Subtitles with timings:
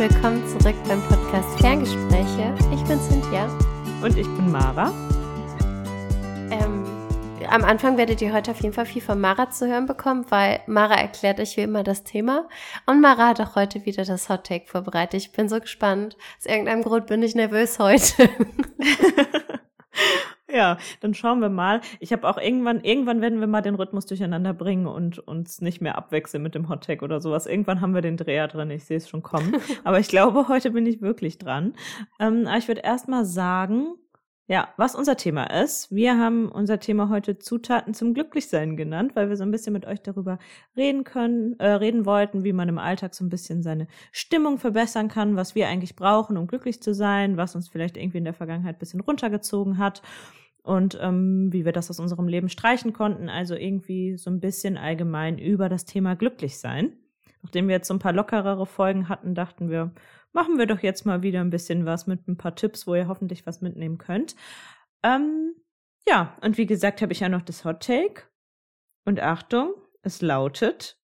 [0.00, 2.54] willkommen zurück beim Podcast Ferngespräche.
[2.72, 3.46] Ich bin Cynthia.
[4.02, 4.94] Und ich bin Mara.
[6.50, 6.86] Ähm,
[7.50, 10.60] am Anfang werdet ihr heute auf jeden Fall viel von Mara zu hören bekommen, weil
[10.66, 12.48] Mara erklärt euch wie immer das Thema.
[12.86, 15.20] Und Mara hat auch heute wieder das Hot Take vorbereitet.
[15.20, 16.16] Ich bin so gespannt.
[16.38, 18.30] Aus irgendeinem Grund bin ich nervös heute.
[20.54, 21.80] Ja, dann schauen wir mal.
[22.00, 25.80] Ich habe auch irgendwann, irgendwann werden wir mal den Rhythmus durcheinander bringen und uns nicht
[25.80, 27.46] mehr abwechseln mit dem Hot Tag oder sowas.
[27.46, 29.56] Irgendwann haben wir den Dreher drin, ich sehe es schon kommen.
[29.84, 31.74] aber ich glaube, heute bin ich wirklich dran.
[32.18, 33.94] Ähm, aber ich würde erst mal sagen,
[34.48, 35.94] ja, was unser Thema ist.
[35.94, 39.86] Wir haben unser Thema heute Zutaten zum Glücklichsein genannt, weil wir so ein bisschen mit
[39.86, 40.40] euch darüber
[40.76, 45.06] reden können, äh, reden wollten, wie man im Alltag so ein bisschen seine Stimmung verbessern
[45.06, 48.34] kann, was wir eigentlich brauchen, um glücklich zu sein, was uns vielleicht irgendwie in der
[48.34, 50.02] Vergangenheit ein bisschen runtergezogen hat
[50.62, 53.28] und ähm, wie wir das aus unserem Leben streichen konnten.
[53.28, 56.96] Also irgendwie so ein bisschen allgemein über das Thema glücklich sein.
[57.42, 59.92] Nachdem wir jetzt so ein paar lockerere Folgen hatten, dachten wir,
[60.32, 63.08] machen wir doch jetzt mal wieder ein bisschen was mit ein paar Tipps, wo ihr
[63.08, 64.36] hoffentlich was mitnehmen könnt.
[65.02, 65.54] Ähm,
[66.06, 68.24] ja, und wie gesagt, habe ich ja noch das Hot Take.
[69.06, 70.98] Und Achtung, es lautet.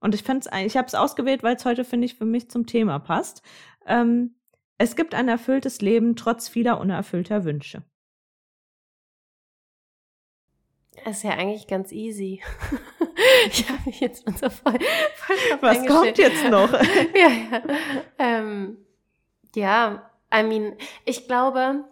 [0.00, 2.66] Und ich fand's, ich habe es ausgewählt, weil es heute finde ich für mich zum
[2.66, 3.42] Thema passt.
[3.86, 4.34] Ähm,
[4.78, 7.84] es gibt ein erfülltes Leben trotz vieler unerfüllter Wünsche.
[11.04, 12.42] Das ist ja eigentlich ganz easy.
[13.50, 14.78] ich habe mich jetzt so voll,
[15.16, 16.72] voll Was kommt jetzt noch?
[17.14, 17.62] ja, ja.
[18.18, 18.78] Ähm,
[19.54, 21.84] ja, I mean, ich glaube,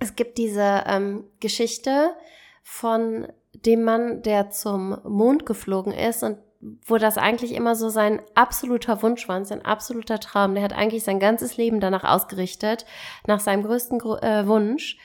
[0.00, 2.14] es gibt diese ähm, Geschichte
[2.62, 6.38] von dem Mann, der zum Mond geflogen ist und
[6.84, 10.54] wo das eigentlich immer so sein absoluter Wunsch war, sein absoluter Traum.
[10.54, 12.86] Der hat eigentlich sein ganzes Leben danach ausgerichtet,
[13.26, 14.98] nach seinem größten äh, Wunsch.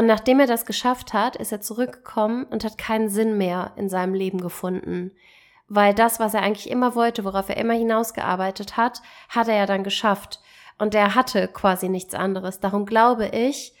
[0.00, 3.90] Und nachdem er das geschafft hat, ist er zurückgekommen und hat keinen Sinn mehr in
[3.90, 5.12] seinem Leben gefunden.
[5.68, 9.66] Weil das, was er eigentlich immer wollte, worauf er immer hinausgearbeitet hat, hat er ja
[9.66, 10.40] dann geschafft.
[10.78, 12.60] Und er hatte quasi nichts anderes.
[12.60, 13.74] Darum glaube ich,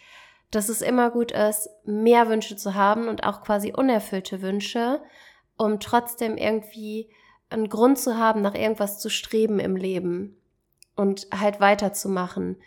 [0.50, 5.00] dass es immer gut ist, mehr Wünsche zu haben und auch quasi unerfüllte Wünsche,
[5.56, 7.08] um trotzdem irgendwie
[7.48, 10.36] einen Grund zu haben, nach irgendwas zu streben im Leben
[10.96, 12.60] und halt weiterzumachen.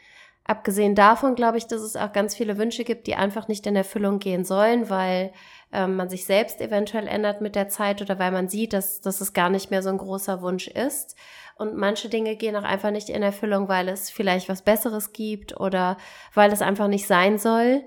[0.46, 3.78] Abgesehen davon glaube ich, dass es auch ganz viele Wünsche gibt, die einfach nicht in
[3.78, 5.32] Erfüllung gehen sollen, weil
[5.72, 9.22] ähm, man sich selbst eventuell ändert mit der Zeit oder weil man sieht, dass, dass
[9.22, 11.16] es gar nicht mehr so ein großer Wunsch ist.
[11.56, 15.60] Und manche Dinge gehen auch einfach nicht in Erfüllung, weil es vielleicht was Besseres gibt
[15.60, 15.98] oder
[16.34, 17.84] weil es einfach nicht sein soll.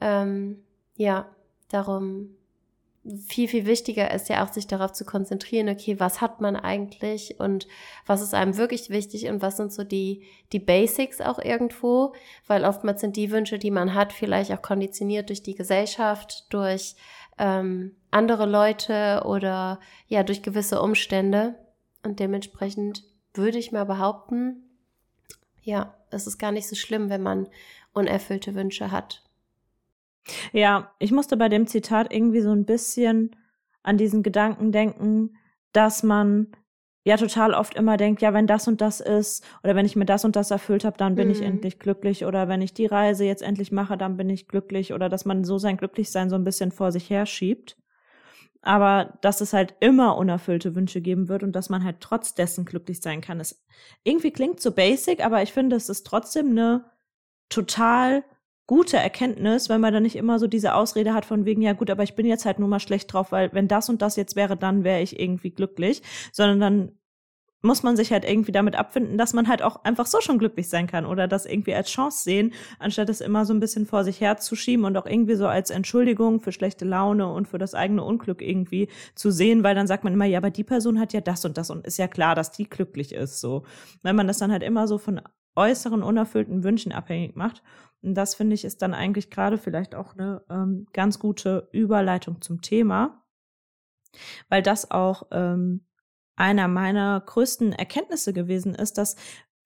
[0.00, 0.62] Ähm,
[0.96, 1.30] ja,
[1.68, 2.36] darum
[3.26, 7.38] viel, viel wichtiger ist ja auch, sich darauf zu konzentrieren, okay, was hat man eigentlich
[7.38, 7.66] und
[8.06, 12.14] was ist einem wirklich wichtig und was sind so die, die Basics auch irgendwo,
[12.46, 16.94] weil oftmals sind die Wünsche, die man hat, vielleicht auch konditioniert durch die Gesellschaft, durch
[17.38, 21.56] ähm, andere Leute oder ja, durch gewisse Umstände.
[22.02, 23.04] Und dementsprechend
[23.34, 24.62] würde ich mal behaupten,
[25.62, 27.48] ja, es ist gar nicht so schlimm, wenn man
[27.92, 29.23] unerfüllte Wünsche hat
[30.52, 33.36] ja, ich musste bei dem Zitat irgendwie so ein bisschen
[33.82, 35.36] an diesen Gedanken denken,
[35.72, 36.48] dass man
[37.04, 40.06] ja total oft immer denkt, ja, wenn das und das ist oder wenn ich mir
[40.06, 41.34] das und das erfüllt habe, dann bin mhm.
[41.34, 44.94] ich endlich glücklich oder wenn ich die Reise jetzt endlich mache, dann bin ich glücklich
[44.94, 47.76] oder dass man so sein Glücklichsein so ein bisschen vor sich her schiebt.
[48.62, 52.64] Aber dass es halt immer unerfüllte Wünsche geben wird und dass man halt trotz dessen
[52.64, 53.38] glücklich sein kann.
[53.38, 53.62] Es
[54.04, 56.86] irgendwie klingt so basic, aber ich finde, es ist trotzdem eine
[57.50, 58.24] total
[58.66, 61.90] gute Erkenntnis, wenn man dann nicht immer so diese Ausrede hat von wegen, ja gut,
[61.90, 64.36] aber ich bin jetzt halt nur mal schlecht drauf, weil wenn das und das jetzt
[64.36, 66.02] wäre, dann wäre ich irgendwie glücklich,
[66.32, 66.92] sondern dann
[67.64, 70.68] muss man sich halt irgendwie damit abfinden, dass man halt auch einfach so schon glücklich
[70.68, 74.04] sein kann oder das irgendwie als Chance sehen, anstatt es immer so ein bisschen vor
[74.04, 78.04] sich herzuschieben und auch irgendwie so als Entschuldigung für schlechte Laune und für das eigene
[78.04, 81.22] Unglück irgendwie zu sehen, weil dann sagt man immer, ja, aber die Person hat ja
[81.22, 83.64] das und das und ist ja klar, dass die glücklich ist, so.
[84.02, 85.22] Wenn man das dann halt immer so von
[85.56, 87.62] äußeren unerfüllten Wünschen abhängig macht
[88.04, 92.42] und das finde ich ist dann eigentlich gerade vielleicht auch eine ähm, ganz gute Überleitung
[92.42, 93.24] zum Thema,
[94.50, 95.86] weil das auch ähm,
[96.36, 99.16] einer meiner größten Erkenntnisse gewesen ist, dass,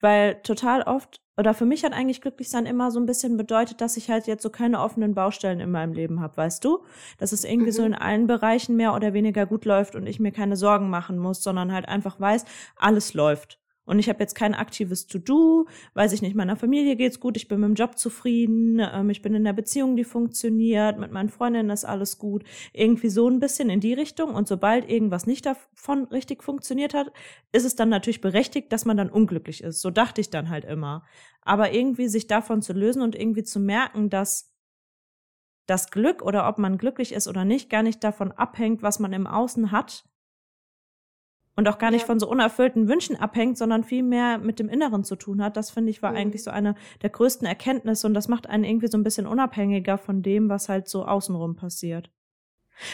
[0.00, 3.80] weil total oft oder für mich hat eigentlich glücklich sein immer so ein bisschen bedeutet,
[3.80, 6.84] dass ich halt jetzt so keine offenen Baustellen in meinem Leben habe, weißt du?
[7.18, 7.74] Dass es irgendwie mhm.
[7.74, 11.16] so in allen Bereichen mehr oder weniger gut läuft und ich mir keine Sorgen machen
[11.18, 12.44] muss, sondern halt einfach weiß,
[12.76, 13.60] alles läuft.
[13.88, 17.48] Und ich habe jetzt kein aktives To-Do, weiß ich nicht, meiner Familie geht's gut, ich
[17.48, 21.30] bin mit dem Job zufrieden, ähm, ich bin in der Beziehung, die funktioniert, mit meinen
[21.30, 22.44] Freundinnen ist alles gut.
[22.74, 24.34] Irgendwie so ein bisschen in die Richtung.
[24.34, 27.10] Und sobald irgendwas nicht davon richtig funktioniert hat,
[27.50, 29.80] ist es dann natürlich berechtigt, dass man dann unglücklich ist.
[29.80, 31.06] So dachte ich dann halt immer.
[31.40, 34.54] Aber irgendwie sich davon zu lösen und irgendwie zu merken, dass
[35.64, 39.14] das Glück oder ob man glücklich ist oder nicht, gar nicht davon abhängt, was man
[39.14, 40.04] im Außen hat,
[41.58, 42.06] und auch gar nicht ja.
[42.06, 45.56] von so unerfüllten Wünschen abhängt, sondern viel mehr mit dem Inneren zu tun hat.
[45.56, 46.18] Das finde ich war mhm.
[46.18, 49.98] eigentlich so eine der größten Erkenntnisse und das macht einen irgendwie so ein bisschen unabhängiger
[49.98, 52.12] von dem, was halt so außenrum passiert.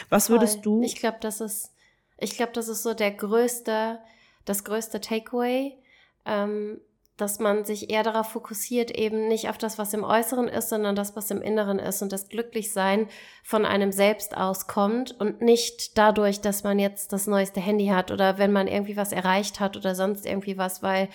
[0.09, 0.37] Was Voll.
[0.37, 0.81] würdest du?
[0.81, 1.75] Ich glaube, das ist,
[2.17, 3.99] ich glaube, das ist so der größte,
[4.45, 5.77] das größte Takeaway.
[6.25, 6.81] Ähm,
[7.17, 10.95] dass man sich eher darauf fokussiert, eben nicht auf das, was im Äußeren ist, sondern
[10.95, 13.07] das, was im Inneren ist und das Glücklichsein
[13.43, 18.37] von einem selbst auskommt und nicht dadurch, dass man jetzt das neueste Handy hat oder
[18.37, 21.07] wenn man irgendwie was erreicht hat oder sonst irgendwie was, weil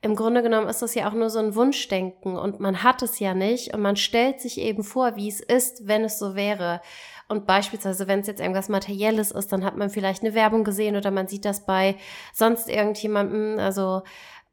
[0.00, 3.18] im Grunde genommen ist das ja auch nur so ein Wunschdenken und man hat es
[3.20, 6.82] ja nicht und man stellt sich eben vor, wie es ist, wenn es so wäre.
[7.26, 10.96] Und beispielsweise, wenn es jetzt irgendwas Materielles ist, dann hat man vielleicht eine Werbung gesehen
[10.96, 11.96] oder man sieht das bei
[12.34, 14.02] sonst irgendjemandem, also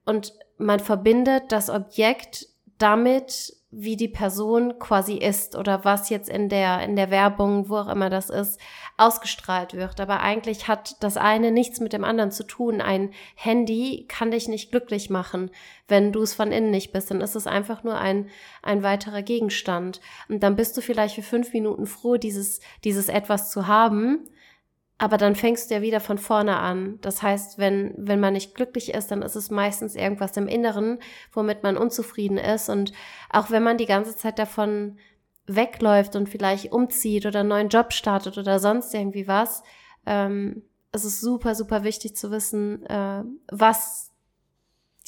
[0.05, 2.47] und man verbindet das Objekt
[2.77, 7.77] damit, wie die Person quasi ist oder was jetzt in der, in der Werbung, wo
[7.77, 8.59] auch immer das ist,
[8.97, 10.01] ausgestrahlt wird.
[10.01, 12.81] Aber eigentlich hat das eine nichts mit dem anderen zu tun.
[12.81, 15.51] Ein Handy kann dich nicht glücklich machen,
[15.87, 17.11] wenn du es von innen nicht bist.
[17.11, 18.27] Dann ist es einfach nur ein,
[18.61, 20.01] ein weiterer Gegenstand.
[20.27, 24.27] Und dann bist du vielleicht für fünf Minuten froh, dieses, dieses etwas zu haben
[25.01, 26.99] aber dann fängst du ja wieder von vorne an.
[27.01, 30.99] Das heißt, wenn, wenn man nicht glücklich ist, dann ist es meistens irgendwas im Inneren,
[31.33, 32.69] womit man unzufrieden ist.
[32.69, 32.93] Und
[33.31, 34.99] auch wenn man die ganze Zeit davon
[35.47, 39.63] wegläuft und vielleicht umzieht oder einen neuen Job startet oder sonst irgendwie was,
[40.05, 40.61] ähm,
[40.91, 44.11] es ist super, super wichtig zu wissen, äh, was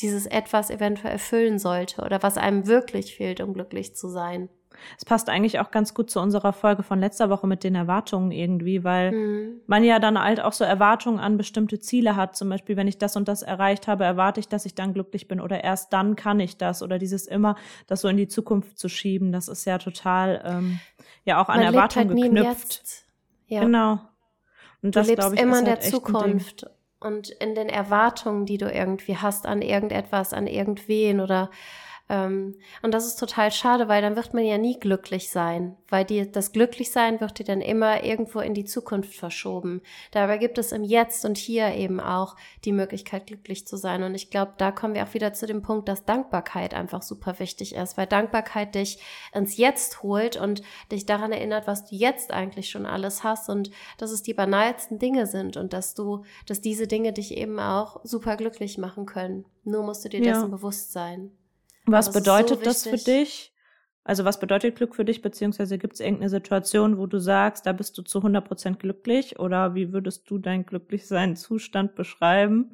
[0.01, 4.50] dieses etwas eventuell erfüllen sollte oder was einem wirklich fehlt, um glücklich zu sein.
[4.98, 8.31] Es passt eigentlich auch ganz gut zu unserer Folge von letzter Woche mit den Erwartungen
[8.31, 9.62] irgendwie, weil mhm.
[9.68, 12.36] man ja dann halt auch so Erwartungen an bestimmte Ziele hat.
[12.36, 15.28] Zum Beispiel, wenn ich das und das erreicht habe, erwarte ich, dass ich dann glücklich
[15.28, 17.56] bin oder erst dann kann ich das oder dieses immer,
[17.88, 19.31] das so in die Zukunft zu schieben.
[19.31, 20.80] Das ist ja total, ähm,
[21.25, 23.06] ja auch an man Erwartungen halt geknüpft.
[23.48, 23.62] Ja.
[23.62, 24.00] Genau.
[24.81, 26.66] Und das, du lebst ich, immer in der halt Zukunft
[27.04, 31.50] und in den Erwartungen, die du irgendwie hast an irgendetwas, an irgendwen oder
[32.09, 36.03] ähm, und das ist total schade, weil dann wird man ja nie glücklich sein, weil
[36.03, 39.81] die, das Glücklichsein wird dir dann immer irgendwo in die Zukunft verschoben.
[40.11, 42.35] Dabei gibt es im Jetzt und hier eben auch
[42.65, 44.03] die Möglichkeit, glücklich zu sein.
[44.03, 47.39] Und ich glaube, da kommen wir auch wieder zu dem Punkt, dass Dankbarkeit einfach super
[47.39, 49.01] wichtig ist, weil Dankbarkeit dich
[49.33, 50.61] ins Jetzt holt und
[50.91, 55.00] dich daran erinnert, was du jetzt eigentlich schon alles hast und dass es die banalsten
[55.00, 59.45] Dinge sind und dass du, dass diese Dinge dich eben auch super glücklich machen können.
[59.63, 60.33] Nur musst du dir ja.
[60.33, 61.31] dessen bewusst sein.
[61.85, 63.53] Was bedeutet so das für dich?
[64.06, 67.71] Also was bedeutet Glück für dich, beziehungsweise gibt es irgendeine Situation, wo du sagst, da
[67.71, 72.74] bist du zu 100% glücklich oder wie würdest du deinen glücklichsein Zustand beschreiben?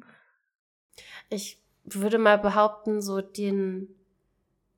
[1.28, 3.94] Ich würde mal behaupten, so den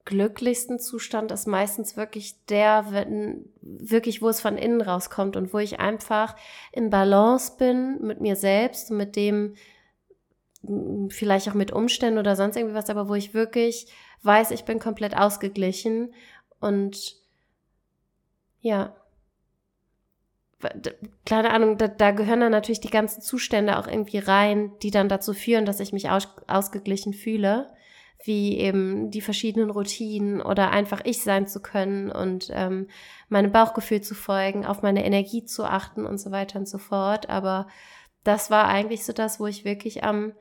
[0.05, 5.59] glücklichsten Zustand ist meistens wirklich der, wenn wirklich, wo es von innen rauskommt und wo
[5.59, 6.37] ich einfach
[6.73, 9.55] in Balance bin mit mir selbst und mit dem,
[11.09, 13.87] vielleicht auch mit Umständen oder sonst irgendwie was, aber wo ich wirklich
[14.23, 16.15] weiß, ich bin komplett ausgeglichen
[16.61, 17.17] und
[18.61, 18.95] ja,
[21.27, 25.09] keine Ahnung, da, da gehören dann natürlich die ganzen Zustände auch irgendwie rein, die dann
[25.09, 27.67] dazu führen, dass ich mich aus, ausgeglichen fühle,
[28.25, 32.87] wie eben die verschiedenen Routinen oder einfach ich sein zu können und ähm,
[33.29, 37.29] meinem Bauchgefühl zu folgen, auf meine Energie zu achten und so weiter und so fort.
[37.29, 37.67] Aber
[38.23, 40.33] das war eigentlich so das, wo ich wirklich am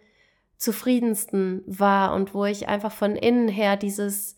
[0.62, 4.38] zufriedensten war und wo ich einfach von innen her dieses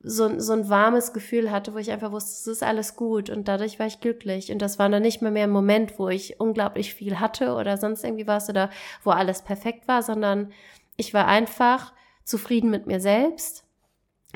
[0.00, 3.48] so, so ein warmes Gefühl hatte, wo ich einfach wusste, es ist alles gut und
[3.48, 4.52] dadurch war ich glücklich.
[4.52, 7.76] Und das war dann nicht mehr mehr ein Moment, wo ich unglaublich viel hatte oder
[7.78, 8.70] sonst irgendwie was oder
[9.02, 10.52] wo alles perfekt war, sondern
[10.96, 13.64] ich war einfach zufrieden mit mir selbst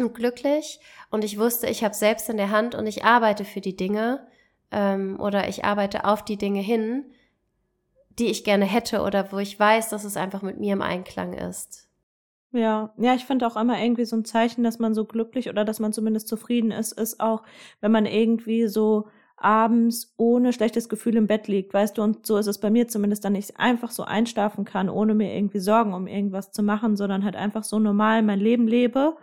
[0.00, 3.60] und glücklich und ich wusste, ich habe selbst in der Hand und ich arbeite für
[3.60, 4.26] die Dinge
[4.72, 7.04] ähm, oder ich arbeite auf die Dinge hin
[8.18, 11.32] die ich gerne hätte oder wo ich weiß, dass es einfach mit mir im Einklang
[11.32, 11.88] ist.
[12.52, 15.64] Ja, ja, ich finde auch immer irgendwie so ein Zeichen, dass man so glücklich oder
[15.64, 17.42] dass man zumindest zufrieden ist, ist auch,
[17.80, 22.36] wenn man irgendwie so abends ohne schlechtes Gefühl im Bett liegt, weißt du, und so
[22.36, 25.94] ist es bei mir zumindest dann nicht einfach so einschlafen kann, ohne mir irgendwie Sorgen
[25.94, 29.16] um irgendwas zu machen, sondern halt einfach so normal mein Leben lebe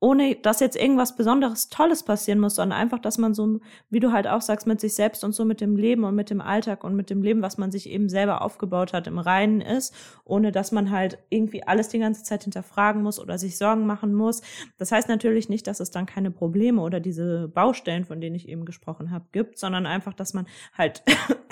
[0.00, 4.12] ohne dass jetzt irgendwas Besonderes Tolles passieren muss, sondern einfach, dass man so, wie du
[4.12, 6.84] halt auch sagst, mit sich selbst und so mit dem Leben und mit dem Alltag
[6.84, 10.52] und mit dem Leben, was man sich eben selber aufgebaut hat, im Reinen ist, ohne
[10.52, 14.42] dass man halt irgendwie alles die ganze Zeit hinterfragen muss oder sich Sorgen machen muss.
[14.76, 18.48] Das heißt natürlich nicht, dass es dann keine Probleme oder diese Baustellen, von denen ich
[18.48, 20.46] eben gesprochen habe, gibt, sondern einfach, dass man
[20.76, 21.02] halt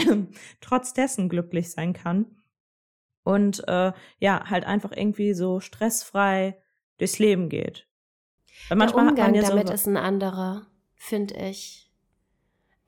[0.61, 2.27] trotz dessen glücklich sein kann
[3.25, 6.59] und äh, ja, halt einfach irgendwie so stressfrei
[6.99, 7.89] durchs Leben geht.
[8.69, 10.67] Weil manchmal Der Umgang ja damit ist ein anderer,
[10.97, 11.83] finde ich.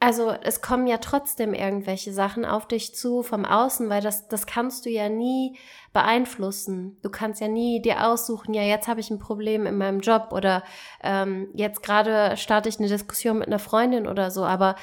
[0.04, 4.45] Also es kommen ja trotzdem irgendwelche Sachen auf dich zu vom Außen, weil das, das
[4.45, 5.57] kannst du ja nie
[5.95, 6.99] beeinflussen.
[7.00, 10.28] Du kannst ja nie dir aussuchen, ja, jetzt habe ich ein Problem in meinem Job
[10.33, 10.62] oder
[11.02, 14.76] ähm, jetzt gerade starte ich eine Diskussion mit einer Freundin oder so, aber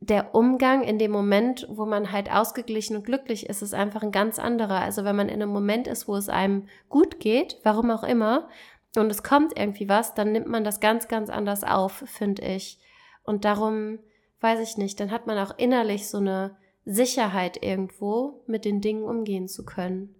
[0.00, 4.10] der Umgang in dem Moment, wo man halt ausgeglichen und glücklich ist, ist einfach ein
[4.10, 4.80] ganz anderer.
[4.80, 8.48] Also wenn man in einem Moment ist, wo es einem gut geht, warum auch immer,
[8.96, 12.78] und es kommt irgendwie was, dann nimmt man das ganz, ganz anders auf, finde ich.
[13.24, 13.98] Und darum
[14.40, 19.04] weiß ich nicht, dann hat man auch innerlich so eine Sicherheit irgendwo, mit den Dingen
[19.04, 20.14] umgehen zu können.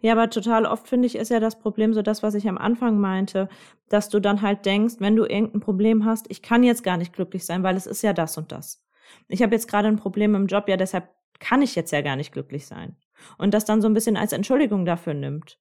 [0.00, 2.58] Ja, aber total oft finde ich, ist ja das Problem so das, was ich am
[2.58, 3.48] Anfang meinte,
[3.88, 7.12] dass du dann halt denkst, wenn du irgendein Problem hast, ich kann jetzt gar nicht
[7.12, 8.84] glücklich sein, weil es ist ja das und das.
[9.28, 12.16] Ich habe jetzt gerade ein Problem im Job, ja, deshalb kann ich jetzt ja gar
[12.16, 12.96] nicht glücklich sein.
[13.38, 15.58] Und das dann so ein bisschen als Entschuldigung dafür nimmt.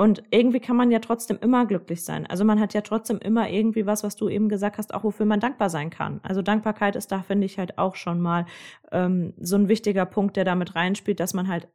[0.00, 2.26] Und irgendwie kann man ja trotzdem immer glücklich sein.
[2.26, 5.26] Also man hat ja trotzdem immer irgendwie was, was du eben gesagt hast, auch wofür
[5.26, 6.20] man dankbar sein kann.
[6.22, 8.46] Also Dankbarkeit ist da, finde ich, halt auch schon mal
[8.92, 11.68] ähm, so ein wichtiger Punkt, der damit reinspielt, dass man halt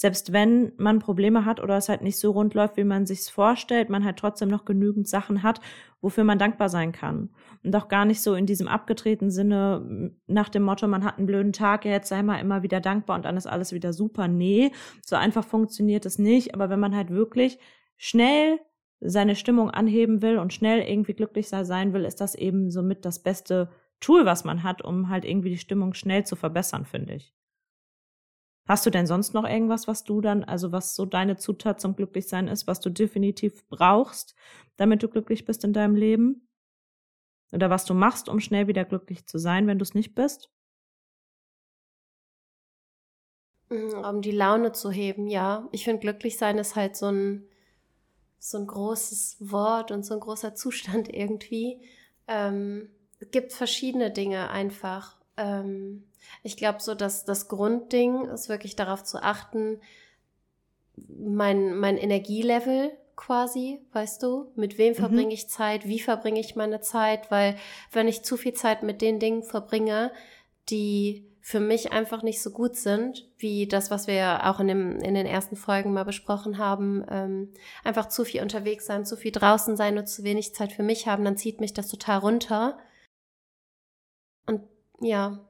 [0.00, 3.28] selbst wenn man Probleme hat oder es halt nicht so rund läuft, wie man sich's
[3.28, 5.60] vorstellt, man halt trotzdem noch genügend Sachen hat,
[6.00, 7.28] wofür man dankbar sein kann.
[7.62, 11.26] Und auch gar nicht so in diesem abgetretenen Sinne nach dem Motto, man hat einen
[11.26, 14.26] blöden Tag, jetzt sei mal immer wieder dankbar und dann ist alles wieder super.
[14.26, 14.72] Nee,
[15.04, 16.54] so einfach funktioniert es nicht.
[16.54, 17.58] Aber wenn man halt wirklich
[17.98, 18.58] schnell
[19.00, 23.22] seine Stimmung anheben will und schnell irgendwie glücklich sein will, ist das eben somit das
[23.22, 23.68] beste
[24.00, 27.34] Tool, was man hat, um halt irgendwie die Stimmung schnell zu verbessern, finde ich.
[28.70, 31.96] Hast du denn sonst noch irgendwas, was du dann, also was so deine Zutat zum
[31.96, 34.36] Glücklichsein ist, was du definitiv brauchst,
[34.76, 36.46] damit du glücklich bist in deinem Leben?
[37.52, 40.52] Oder was du machst, um schnell wieder glücklich zu sein, wenn du es nicht bist?
[43.70, 45.68] Mm, um die Laune zu heben, ja.
[45.72, 47.48] Ich finde, glücklich sein ist halt so ein,
[48.38, 51.80] so ein großes Wort und so ein großer Zustand irgendwie.
[52.28, 55.16] Ähm, es gibt verschiedene Dinge einfach.
[55.36, 56.04] Ähm,
[56.42, 59.80] ich glaube so, dass das Grundding ist wirklich darauf zu achten,
[61.08, 64.96] mein, mein Energielevel quasi, weißt du, mit wem mhm.
[64.96, 67.56] verbringe ich Zeit, wie verbringe ich meine Zeit, weil
[67.92, 70.10] wenn ich zu viel Zeit mit den Dingen verbringe,
[70.70, 74.98] die für mich einfach nicht so gut sind, wie das, was wir auch in, dem,
[74.98, 79.32] in den ersten Folgen mal besprochen haben, ähm, einfach zu viel unterwegs sein, zu viel
[79.32, 82.78] draußen sein und zu wenig Zeit für mich haben, dann zieht mich das total runter.
[84.46, 84.62] Und
[85.00, 85.46] ja,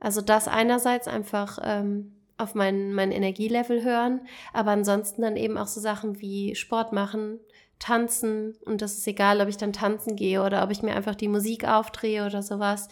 [0.00, 4.20] also das einerseits einfach ähm, auf mein, mein Energielevel hören,
[4.52, 7.40] aber ansonsten dann eben auch so Sachen wie Sport machen,
[7.78, 11.14] tanzen und das ist egal, ob ich dann tanzen gehe oder ob ich mir einfach
[11.14, 12.88] die Musik aufdrehe oder sowas.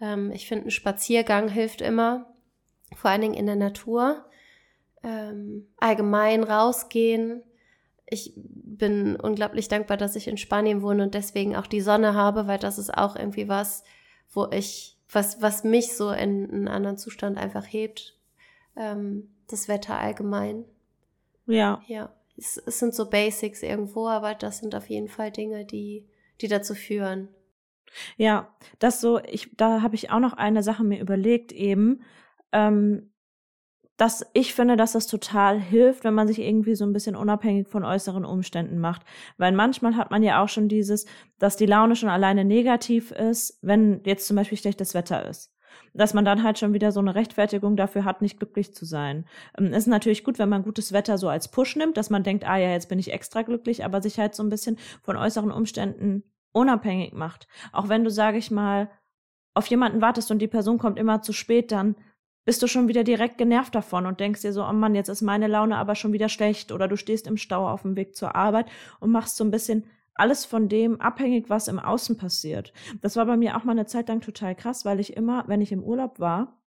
[0.00, 2.32] Ähm, ich finde, ein Spaziergang hilft immer,
[2.94, 4.24] vor allen Dingen in der Natur.
[5.02, 7.42] Ähm, allgemein rausgehen.
[8.06, 12.46] Ich bin unglaublich dankbar, dass ich in Spanien wohne und deswegen auch die Sonne habe,
[12.46, 13.84] weil das ist auch irgendwie was,
[14.30, 18.16] wo ich was, was mich so in einen anderen Zustand einfach hebt.
[18.76, 20.64] Ähm, das Wetter allgemein.
[21.46, 21.82] Ja.
[21.86, 22.14] Ja.
[22.36, 26.08] Es, es, sind so Basics irgendwo, aber das sind auf jeden Fall Dinge, die,
[26.40, 27.28] die dazu führen.
[28.16, 32.02] Ja, das so, ich, da habe ich auch noch eine Sache mir überlegt eben.
[32.50, 33.12] Ähm,
[33.96, 37.68] dass ich finde, dass das total hilft, wenn man sich irgendwie so ein bisschen unabhängig
[37.68, 39.02] von äußeren Umständen macht.
[39.36, 41.06] Weil manchmal hat man ja auch schon dieses,
[41.38, 45.52] dass die Laune schon alleine negativ ist, wenn jetzt zum Beispiel schlechtes Wetter ist.
[45.92, 49.26] Dass man dann halt schon wieder so eine Rechtfertigung dafür hat, nicht glücklich zu sein.
[49.56, 52.44] Ähm, ist natürlich gut, wenn man gutes Wetter so als Push nimmt, dass man denkt,
[52.48, 55.52] ah ja, jetzt bin ich extra glücklich, aber sich halt so ein bisschen von äußeren
[55.52, 57.46] Umständen unabhängig macht.
[57.72, 58.90] Auch wenn du, sage ich mal,
[59.54, 61.94] auf jemanden wartest und die Person kommt immer zu spät, dann
[62.44, 65.22] bist du schon wieder direkt genervt davon und denkst dir so, oh Mann, jetzt ist
[65.22, 68.34] meine Laune aber schon wieder schlecht oder du stehst im Stau auf dem Weg zur
[68.34, 68.66] Arbeit
[69.00, 69.84] und machst so ein bisschen
[70.14, 72.72] alles von dem abhängig, was im Außen passiert.
[73.00, 75.60] Das war bei mir auch mal eine Zeit lang total krass, weil ich immer, wenn
[75.60, 76.62] ich im Urlaub war,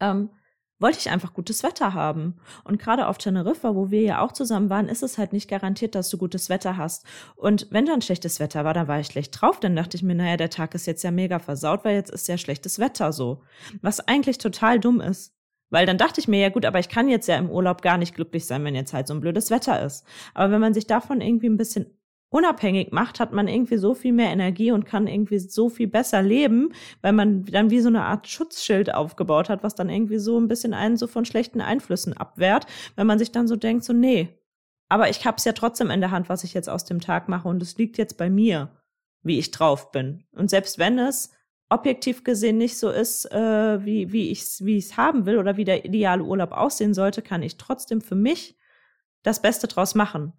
[0.00, 0.30] ähm,
[0.78, 2.36] wollte ich einfach gutes Wetter haben.
[2.64, 5.94] Und gerade auf Teneriffa, wo wir ja auch zusammen waren, ist es halt nicht garantiert,
[5.94, 7.04] dass du gutes Wetter hast.
[7.36, 9.60] Und wenn dann schlechtes Wetter war, dann war ich schlecht drauf.
[9.60, 12.28] Dann dachte ich mir, naja, der Tag ist jetzt ja mega versaut, weil jetzt ist
[12.28, 13.42] ja schlechtes Wetter so.
[13.82, 15.34] Was eigentlich total dumm ist.
[15.70, 17.98] Weil dann dachte ich mir, ja gut, aber ich kann jetzt ja im Urlaub gar
[17.98, 20.06] nicht glücklich sein, wenn jetzt halt so ein blödes Wetter ist.
[20.32, 21.97] Aber wenn man sich davon irgendwie ein bisschen
[22.30, 26.22] unabhängig macht, hat man irgendwie so viel mehr Energie und kann irgendwie so viel besser
[26.22, 30.38] leben, weil man dann wie so eine Art Schutzschild aufgebaut hat, was dann irgendwie so
[30.38, 32.66] ein bisschen einen so von schlechten Einflüssen abwehrt,
[32.96, 34.28] wenn man sich dann so denkt, so nee,
[34.88, 37.48] aber ich hab's ja trotzdem in der Hand, was ich jetzt aus dem Tag mache
[37.48, 38.70] und es liegt jetzt bei mir,
[39.22, 40.24] wie ich drauf bin.
[40.32, 41.32] Und selbst wenn es
[41.70, 45.56] objektiv gesehen nicht so ist, äh, wie, wie ich es wie ich's haben will oder
[45.58, 48.56] wie der ideale Urlaub aussehen sollte, kann ich trotzdem für mich
[49.22, 50.32] das Beste draus machen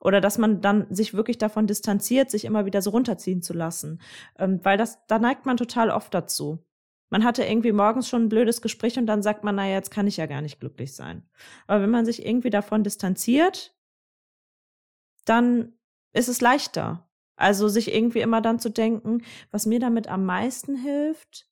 [0.00, 4.00] Oder dass man dann sich wirklich davon distanziert, sich immer wieder so runterziehen zu lassen.
[4.38, 6.64] Ähm, weil das, da neigt man total oft dazu.
[7.10, 10.06] Man hatte irgendwie morgens schon ein blödes Gespräch und dann sagt man, naja, jetzt kann
[10.06, 11.28] ich ja gar nicht glücklich sein.
[11.66, 13.74] Aber wenn man sich irgendwie davon distanziert,
[15.24, 15.72] dann
[16.12, 17.08] ist es leichter.
[17.36, 21.48] Also sich irgendwie immer dann zu denken, was mir damit am meisten hilft,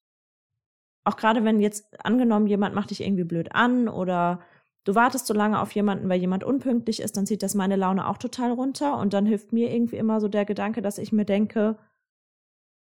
[1.07, 4.41] auch gerade wenn jetzt angenommen, jemand macht dich irgendwie blöd an oder
[4.87, 8.09] du wartest so lange auf jemanden, weil jemand unpünktlich ist, dann zieht das meine Laune
[8.09, 11.27] auch total runter und dann hilft mir irgendwie immer so der Gedanke, dass ich mir
[11.27, 11.77] denke,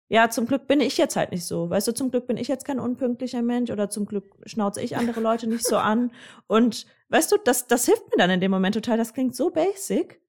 [0.09, 1.69] ja, zum Glück bin ich jetzt halt nicht so.
[1.69, 4.97] Weißt du, zum Glück bin ich jetzt kein unpünktlicher Mensch oder zum Glück schnauze ich
[4.97, 6.11] andere Leute nicht so an.
[6.47, 8.97] Und weißt du, das, das hilft mir dann in dem Moment total.
[8.97, 10.19] Das klingt so basic,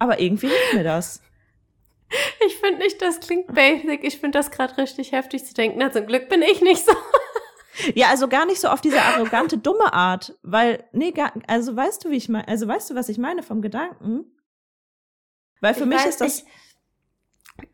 [0.00, 1.22] aber irgendwie hilft mir das.
[2.44, 4.02] Ich finde nicht, das klingt basic.
[4.02, 5.78] Ich finde das gerade richtig heftig zu denken.
[5.78, 6.92] Na, zum Glück bin ich nicht so.
[7.94, 12.04] Ja, also gar nicht so auf diese arrogante, dumme Art, weil, nee, gar, also weißt
[12.04, 14.24] du, wie ich meine, also weißt du, was ich meine vom Gedanken?
[15.60, 16.44] Weil für ich mich weiß, ist das, ich,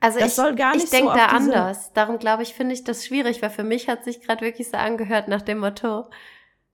[0.00, 1.92] also das ich, soll gar nicht ich denke so da anders.
[1.94, 4.76] Darum glaube ich, finde ich das schwierig, weil für mich hat sich gerade wirklich so
[4.76, 6.08] angehört nach dem Motto,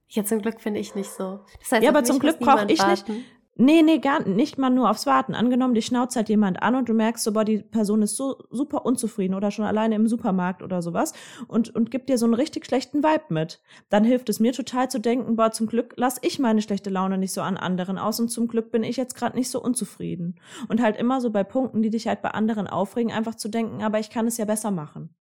[0.08, 1.44] ja, zum Glück finde ich nicht so.
[1.60, 3.12] Das heißt, ja, aber zum Glück brauche ich warten.
[3.12, 3.26] nicht.
[3.56, 5.36] Nee, nee, gar nicht mal nur aufs Warten.
[5.36, 8.36] Angenommen, die schnauzt halt jemand an und du merkst so, boah, die Person ist so
[8.50, 11.12] super unzufrieden oder schon alleine im Supermarkt oder sowas
[11.46, 13.62] und, und gibt dir so einen richtig schlechten Vibe mit.
[13.90, 17.16] Dann hilft es mir total zu denken, boah, zum Glück lass ich meine schlechte Laune
[17.16, 20.40] nicht so an anderen aus und zum Glück bin ich jetzt gerade nicht so unzufrieden.
[20.68, 23.84] Und halt immer so bei Punkten, die dich halt bei anderen aufregen, einfach zu denken,
[23.84, 25.14] aber ich kann es ja besser machen.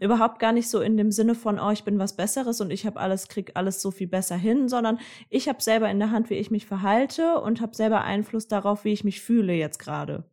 [0.00, 2.86] Überhaupt gar nicht so in dem Sinne von, oh, ich bin was Besseres und ich
[2.86, 4.98] habe alles, krieg alles so viel besser hin, sondern
[5.30, 8.84] ich habe selber in der Hand, wie ich mich verhalte und habe selber Einfluss darauf,
[8.84, 10.24] wie ich mich fühle jetzt gerade.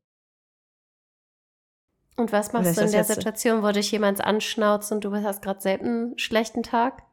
[2.17, 5.61] Und was machst du in der Situation, wo dich jemand anschnauzt und du hast gerade
[5.61, 7.03] selten einen schlechten Tag?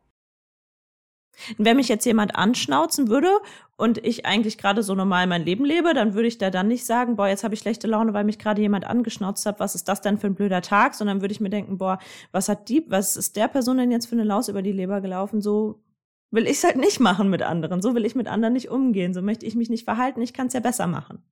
[1.58, 3.30] Wenn mich jetzt jemand anschnauzen würde
[3.76, 6.84] und ich eigentlich gerade so normal mein Leben lebe, dann würde ich da dann nicht
[6.84, 9.88] sagen, boah, jetzt habe ich schlechte Laune, weil mich gerade jemand angeschnauzt hat, was ist
[9.88, 11.98] das denn für ein blöder Tag, sondern würde ich mir denken, boah,
[12.30, 15.00] was hat die, was ist der Person denn jetzt für eine Laus über die Leber
[15.00, 15.40] gelaufen?
[15.40, 15.82] So
[16.30, 19.14] will ich es halt nicht machen mit anderen, so will ich mit anderen nicht umgehen,
[19.14, 21.22] so möchte ich mich nicht verhalten, ich kann es ja besser machen.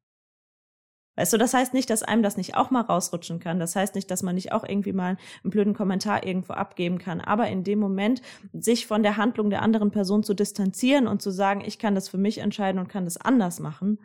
[1.16, 3.59] Weißt du, das heißt nicht, dass einem das nicht auch mal rausrutschen kann.
[3.59, 7.20] Das heißt nicht, dass man nicht auch irgendwie mal einen blöden Kommentar irgendwo abgeben kann.
[7.20, 11.31] Aber in dem Moment, sich von der Handlung der anderen Person zu distanzieren und zu
[11.31, 13.99] sagen, ich kann das für mich entscheiden und kann das anders machen,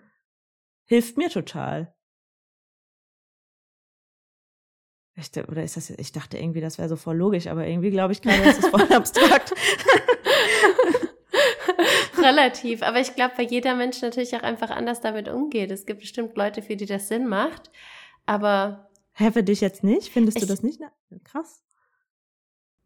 [0.86, 1.94] hilft mir total.
[5.18, 8.12] Ich, oder ist das, ich dachte irgendwie, das wäre so voll logisch, aber irgendwie glaube
[8.12, 9.54] ich gerade, das ist voll abstrakt.
[12.18, 12.82] relativ.
[12.82, 15.72] Aber ich glaube, weil jeder Mensch natürlich auch einfach anders damit umgeht.
[15.72, 17.72] Es gibt bestimmt Leute, für die das Sinn macht.
[18.26, 18.90] Aber.
[19.14, 20.12] Hä, für dich jetzt nicht?
[20.12, 20.82] Findest ich, du das nicht?
[21.24, 21.64] Krass.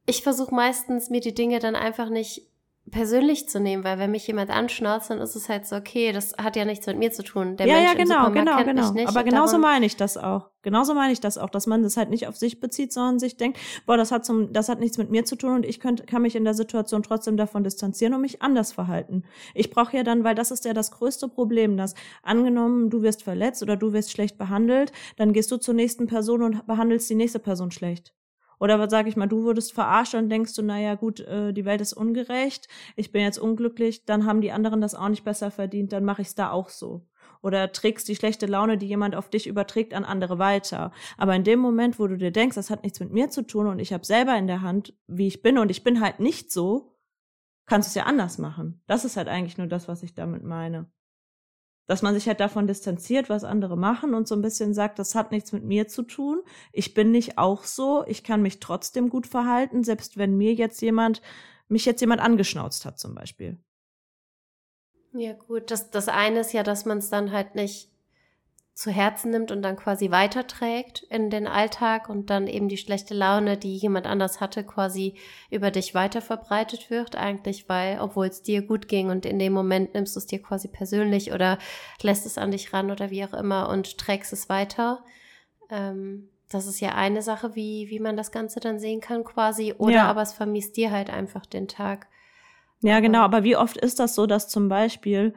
[0.05, 2.47] Ich versuche meistens, mir die Dinge dann einfach nicht
[2.91, 6.33] persönlich zu nehmen, weil wenn mich jemand anschnauzt, dann ist es halt so, okay, das
[6.37, 7.57] hat ja nichts mit mir zu tun.
[7.57, 8.91] Der ja, Mensch ja, genau, genau, genau.
[8.91, 10.49] Nicht, Aber genauso meine ich das auch.
[10.61, 13.37] Genauso meine ich das auch, dass man das halt nicht auf sich bezieht, sondern sich
[13.37, 16.05] denkt, boah, das hat zum, das hat nichts mit mir zu tun und ich könnte,
[16.05, 19.23] kann mich in der Situation trotzdem davon distanzieren und mich anders verhalten.
[19.53, 23.23] Ich brauche ja dann, weil das ist ja das größte Problem, dass angenommen, du wirst
[23.23, 27.15] verletzt oder du wirst schlecht behandelt, dann gehst du zur nächsten Person und behandelst die
[27.15, 28.13] nächste Person schlecht.
[28.59, 31.81] Oder sag ich mal, du wurdest verarscht und denkst du, naja gut, äh, die Welt
[31.81, 35.93] ist ungerecht, ich bin jetzt unglücklich, dann haben die anderen das auch nicht besser verdient,
[35.93, 37.07] dann mache ich es da auch so.
[37.41, 40.91] Oder trägst die schlechte Laune, die jemand auf dich überträgt, an andere weiter.
[41.17, 43.67] Aber in dem Moment, wo du dir denkst, das hat nichts mit mir zu tun
[43.67, 46.51] und ich habe selber in der Hand, wie ich bin und ich bin halt nicht
[46.51, 46.97] so,
[47.65, 48.81] kannst du es ja anders machen.
[48.87, 50.91] Das ist halt eigentlich nur das, was ich damit meine
[51.89, 55.15] dass man sich halt davon distanziert, was andere machen und so ein bisschen sagt, das
[55.15, 56.43] hat nichts mit mir zu tun.
[56.71, 58.05] Ich bin nicht auch so.
[58.05, 61.23] Ich kann mich trotzdem gut verhalten, selbst wenn mir jetzt jemand,
[61.67, 63.57] mich jetzt jemand angeschnauzt hat zum Beispiel.
[65.13, 65.71] Ja, gut.
[65.71, 67.91] Das, das eine ist ja, dass man es dann halt nicht
[68.79, 73.13] zu Herzen nimmt und dann quasi weiterträgt in den Alltag und dann eben die schlechte
[73.13, 75.15] Laune, die jemand anders hatte, quasi
[75.49, 79.51] über dich weiter verbreitet wird, eigentlich, weil, obwohl es dir gut ging und in dem
[79.51, 81.57] Moment nimmst du es dir quasi persönlich oder
[82.01, 85.03] lässt es an dich ran oder wie auch immer und trägst es weiter.
[85.69, 89.73] Ähm, das ist ja eine Sache, wie, wie man das Ganze dann sehen kann, quasi.
[89.77, 90.05] Oder ja.
[90.05, 92.07] aber es vermisst dir halt einfach den Tag.
[92.79, 93.23] Ja, genau.
[93.23, 95.33] Aber wie oft ist das so, dass zum Beispiel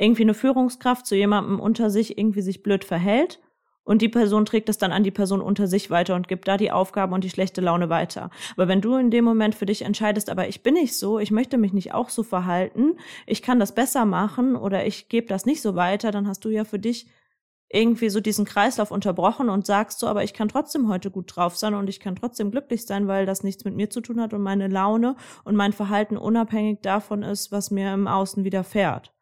[0.00, 3.40] irgendwie eine Führungskraft zu jemandem unter sich irgendwie sich blöd verhält
[3.84, 6.56] und die Person trägt es dann an die Person unter sich weiter und gibt da
[6.56, 8.30] die Aufgaben und die schlechte Laune weiter.
[8.56, 11.30] Aber wenn du in dem Moment für dich entscheidest, aber ich bin nicht so, ich
[11.30, 15.44] möchte mich nicht auch so verhalten, ich kann das besser machen oder ich gebe das
[15.44, 17.08] nicht so weiter, dann hast du ja für dich
[17.68, 21.56] irgendwie so diesen Kreislauf unterbrochen und sagst so, aber ich kann trotzdem heute gut drauf
[21.56, 24.34] sein und ich kann trotzdem glücklich sein, weil das nichts mit mir zu tun hat
[24.34, 29.12] und meine Laune und mein Verhalten unabhängig davon ist, was mir im Außen widerfährt.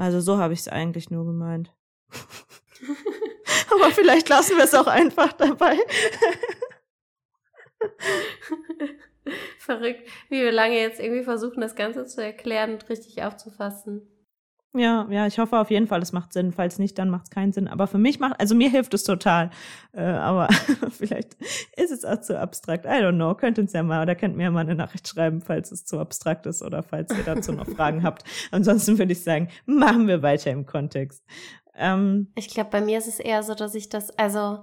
[0.00, 1.74] Also so habe ich es eigentlich nur gemeint.
[3.70, 5.76] Aber vielleicht lassen wir es auch einfach dabei.
[9.58, 14.08] Verrückt, wie wir lange jetzt irgendwie versuchen, das Ganze zu erklären und richtig aufzufassen.
[14.72, 16.52] Ja, ja, ich hoffe auf jeden Fall, es macht Sinn.
[16.52, 17.66] Falls nicht, dann macht es keinen Sinn.
[17.66, 19.50] Aber für mich macht, also mir hilft es total.
[19.92, 20.48] Äh, aber
[20.90, 21.36] vielleicht
[21.76, 22.84] ist es auch zu abstrakt.
[22.84, 23.34] I don't know.
[23.34, 25.98] Könnt uns ja mal oder könnt mir ja mal eine Nachricht schreiben, falls es zu
[25.98, 28.22] abstrakt ist oder falls ihr dazu noch Fragen habt.
[28.52, 31.24] Ansonsten würde ich sagen, machen wir weiter im Kontext.
[31.74, 34.60] Ähm, ich glaube, bei mir ist es eher so, dass ich das, also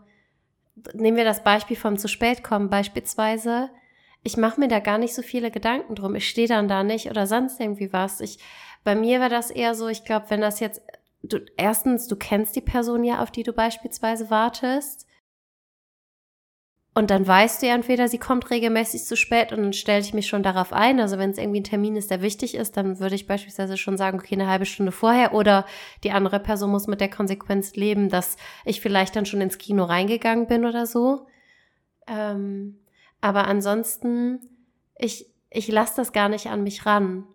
[0.93, 3.69] nehmen wir das Beispiel vom zu spät kommen beispielsweise.
[4.23, 6.15] Ich mache mir da gar nicht so viele Gedanken drum.
[6.15, 8.21] Ich stehe dann da nicht oder sonst irgendwie was.
[8.21, 8.39] Ich
[8.87, 10.81] bei mir war das eher so, ich glaube, wenn das jetzt,
[11.21, 15.05] du, erstens, du kennst die Person ja, auf die du beispielsweise wartest.
[16.93, 20.13] Und dann weißt du ja entweder, sie kommt regelmäßig zu spät und dann stelle ich
[20.13, 21.01] mich schon darauf ein.
[21.01, 23.97] Also wenn es irgendwie ein Termin ist, der wichtig ist, dann würde ich beispielsweise schon
[23.97, 25.33] sagen, okay, eine halbe Stunde vorher.
[25.33, 25.65] Oder
[26.05, 29.83] die andere Person muss mit der Konsequenz leben, dass ich vielleicht dann schon ins Kino
[29.83, 31.27] reingegangen bin oder so.
[32.07, 32.79] Ähm,
[33.19, 34.39] aber ansonsten,
[34.97, 37.27] ich, ich lasse das gar nicht an mich ran.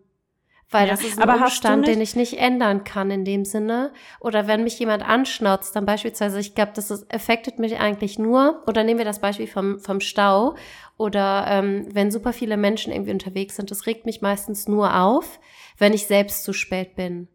[0.72, 3.92] Weil ja, das ist ein aber Umstand, den ich nicht ändern kann in dem Sinne.
[4.20, 8.62] Oder wenn mich jemand anschnauzt, dann beispielsweise, ich glaube, das ist, affectet mich eigentlich nur,
[8.66, 10.56] oder nehmen wir das Beispiel vom, vom Stau,
[10.96, 15.40] oder ähm, wenn super viele Menschen irgendwie unterwegs sind, das regt mich meistens nur auf,
[15.76, 17.28] wenn ich selbst zu spät bin.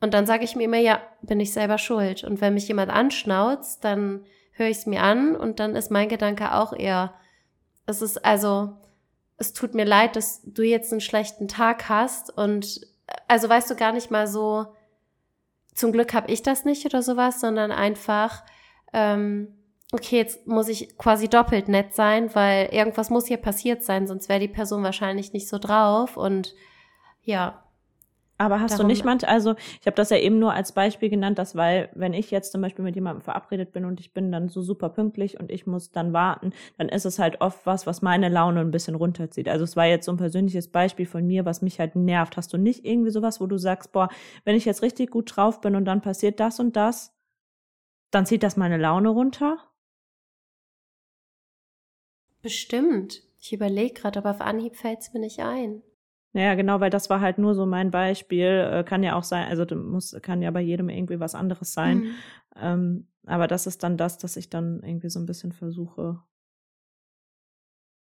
[0.00, 2.22] Und dann sage ich mir immer, ja, bin ich selber schuld.
[2.22, 6.08] Und wenn mich jemand anschnauzt, dann höre ich es mir an und dann ist mein
[6.10, 7.14] Gedanke auch eher,
[7.86, 8.74] es ist also,
[9.42, 12.80] es tut mir leid, dass du jetzt einen schlechten Tag hast und
[13.26, 14.66] also weißt du gar nicht mal so,
[15.74, 18.44] zum Glück habe ich das nicht oder sowas, sondern einfach,
[18.92, 19.48] ähm,
[19.90, 24.28] okay, jetzt muss ich quasi doppelt nett sein, weil irgendwas muss hier passiert sein, sonst
[24.28, 26.54] wäre die Person wahrscheinlich nicht so drauf und
[27.22, 27.61] ja,
[28.38, 31.08] aber hast Darum, du nicht manchmal, also ich habe das ja eben nur als Beispiel
[31.10, 34.32] genannt, dass weil, wenn ich jetzt zum Beispiel mit jemandem verabredet bin und ich bin
[34.32, 37.86] dann so super pünktlich und ich muss dann warten, dann ist es halt oft was,
[37.86, 39.48] was meine Laune ein bisschen runterzieht.
[39.48, 42.36] Also es war jetzt so ein persönliches Beispiel von mir, was mich halt nervt.
[42.36, 44.08] Hast du nicht irgendwie sowas, wo du sagst, boah,
[44.44, 47.14] wenn ich jetzt richtig gut drauf bin und dann passiert das und das,
[48.10, 49.58] dann zieht das meine Laune runter?
[52.42, 53.22] Bestimmt.
[53.40, 55.82] Ich überlege gerade, aber auf Anhieb fällt es mir nicht ein.
[56.32, 58.46] Naja, genau, weil das war halt nur so mein Beispiel.
[58.46, 61.98] Äh, kann ja auch sein, also muss, kann ja bei jedem irgendwie was anderes sein.
[61.98, 62.14] Mhm.
[62.56, 66.20] Ähm, aber das ist dann das, dass ich dann irgendwie so ein bisschen versuche,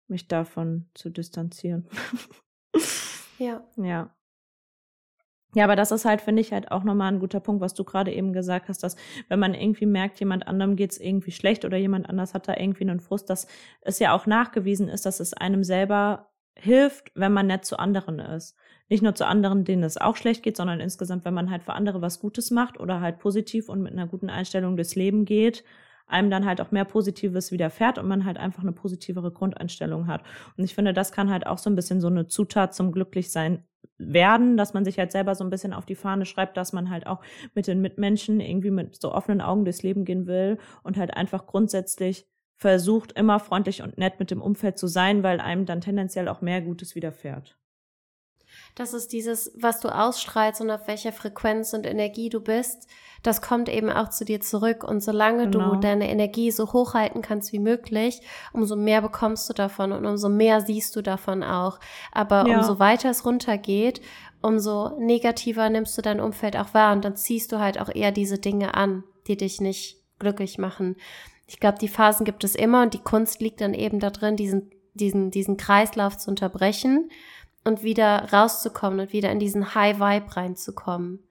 [0.07, 1.87] mich davon zu distanzieren.
[3.39, 3.63] ja.
[3.77, 4.15] Ja.
[5.55, 7.83] Ja, aber das ist halt, finde ich, halt auch nochmal ein guter Punkt, was du
[7.83, 8.95] gerade eben gesagt hast, dass
[9.29, 12.83] wenn man irgendwie merkt, jemand anderem geht's irgendwie schlecht oder jemand anders hat da irgendwie
[12.83, 13.47] einen Frust, dass
[13.81, 16.28] es ja auch nachgewiesen ist, dass es einem selber
[16.61, 18.55] hilft, wenn man nett zu anderen ist.
[18.89, 21.73] Nicht nur zu anderen, denen es auch schlecht geht, sondern insgesamt, wenn man halt für
[21.73, 25.63] andere was Gutes macht oder halt positiv und mit einer guten Einstellung durchs Leben geht,
[26.07, 30.23] einem dann halt auch mehr Positives widerfährt und man halt einfach eine positivere Grundeinstellung hat.
[30.57, 33.63] Und ich finde, das kann halt auch so ein bisschen so eine Zutat zum Glücklichsein
[33.99, 36.89] werden, dass man sich halt selber so ein bisschen auf die Fahne schreibt, dass man
[36.89, 37.21] halt auch
[37.53, 41.45] mit den Mitmenschen irgendwie mit so offenen Augen durchs Leben gehen will und halt einfach
[41.45, 42.25] grundsätzlich
[42.59, 46.41] versucht, immer freundlich und nett mit dem Umfeld zu sein, weil einem dann tendenziell auch
[46.41, 47.55] mehr Gutes widerfährt.
[48.75, 52.87] Das ist dieses, was du ausstrahlst und auf welcher Frequenz und Energie du bist,
[53.23, 54.83] das kommt eben auch zu dir zurück.
[54.83, 55.75] Und solange genau.
[55.75, 60.27] du deine Energie so hochhalten kannst wie möglich, umso mehr bekommst du davon und umso
[60.29, 61.79] mehr siehst du davon auch.
[62.11, 62.57] Aber ja.
[62.57, 64.01] umso weiter es runtergeht,
[64.41, 68.11] umso negativer nimmst du dein Umfeld auch wahr und dann ziehst du halt auch eher
[68.11, 70.95] diese Dinge an, die dich nicht glücklich machen
[71.49, 74.35] ich glaube, die Phasen gibt es immer und die Kunst liegt dann eben da drin,
[74.35, 77.09] diesen, diesen, diesen Kreislauf zu unterbrechen
[77.63, 81.23] und wieder rauszukommen und wieder in diesen High Vibe reinzukommen.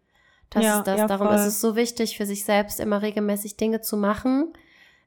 [0.51, 0.99] Das ja, ist das.
[0.99, 4.53] Ja, Darum ist es so wichtig, für sich selbst immer regelmäßig Dinge zu machen,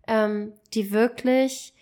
[0.07, 1.73] ähm, die wirklich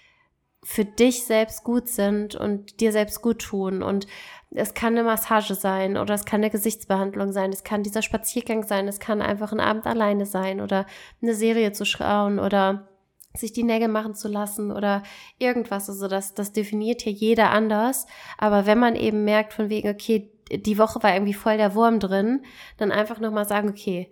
[0.64, 3.84] für dich selbst gut sind und dir selbst gut tun.
[3.84, 4.08] Und
[4.50, 8.64] es kann eine Massage sein oder es kann eine Gesichtsbehandlung sein, es kann dieser Spaziergang
[8.64, 10.88] sein, es kann einfach ein Abend alleine sein oder
[11.22, 12.89] eine Serie zu schauen oder
[13.36, 15.04] sich die Nägel machen zu lassen oder
[15.38, 15.90] irgendwas.
[15.90, 18.08] Also das, das definiert hier jeder anders.
[18.38, 22.00] Aber wenn man eben merkt von wegen, okay, die Woche war irgendwie voll der Wurm
[22.00, 22.44] drin,
[22.78, 24.10] dann einfach nochmal sagen, okay,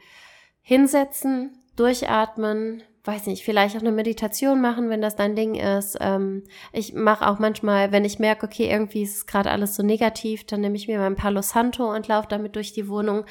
[0.61, 5.97] hinsetzen, durchatmen, weiß nicht, vielleicht auch eine Meditation machen, wenn das dein Ding ist.
[6.01, 9.81] Ähm, ich mache auch manchmal, wenn ich merke, okay, irgendwie ist es gerade alles so
[9.81, 13.25] negativ, dann nehme ich mir mein Palo Santo und laufe damit durch die Wohnung.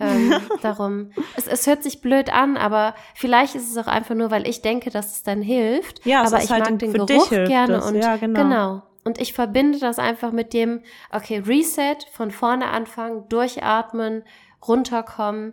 [0.00, 4.30] Ähm, darum, es, es hört sich blöd an, aber vielleicht ist es auch einfach nur,
[4.30, 6.04] weil ich denke, dass es dann hilft.
[6.04, 7.86] Ja, aber ich halt mag den Geruch gerne das.
[7.86, 8.42] und ja, genau.
[8.42, 8.82] genau.
[9.04, 14.24] Und ich verbinde das einfach mit dem, okay, Reset, von vorne anfangen, durchatmen,
[14.66, 15.52] runterkommen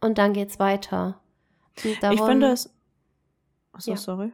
[0.00, 1.20] und dann geht's weiter.
[2.00, 2.70] Darum, ich finde es.
[3.72, 3.96] Achso, ja.
[3.96, 4.32] sorry.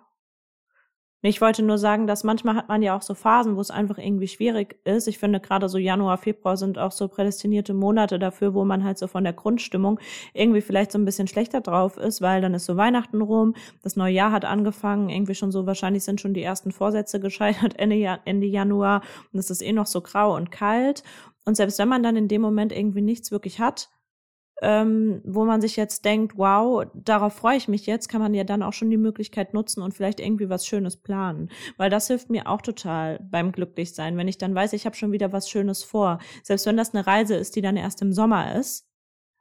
[1.23, 3.97] Ich wollte nur sagen, dass manchmal hat man ja auch so Phasen, wo es einfach
[3.97, 5.09] irgendwie schwierig ist.
[5.09, 8.99] Ich finde gerade so Januar, Februar sind auch so prädestinierte Monate dafür, wo man halt
[8.99, 9.99] so von der Grundstimmung
[10.35, 13.97] irgendwie vielleicht so ein bisschen schlechter drauf ist, weil dann ist so Weihnachten rum, das
[13.97, 18.21] neue Jahr hat angefangen, irgendwie schon so, wahrscheinlich sind schon die ersten Vorsätze gescheitert Ende,
[18.27, 19.01] Ende Januar
[19.33, 21.03] und es ist eh noch so grau und kalt.
[21.47, 23.89] Und selbst wenn man dann in dem Moment irgendwie nichts wirklich hat,
[24.63, 28.45] ähm, wo man sich jetzt denkt, wow, darauf freue ich mich jetzt, kann man ja
[28.45, 31.51] dann auch schon die Möglichkeit nutzen und vielleicht irgendwie was Schönes planen.
[31.77, 35.13] Weil das hilft mir auch total beim Glücklichsein, wenn ich dann weiß, ich habe schon
[35.13, 36.19] wieder was Schönes vor.
[36.43, 38.87] Selbst wenn das eine Reise ist, die dann erst im Sommer ist,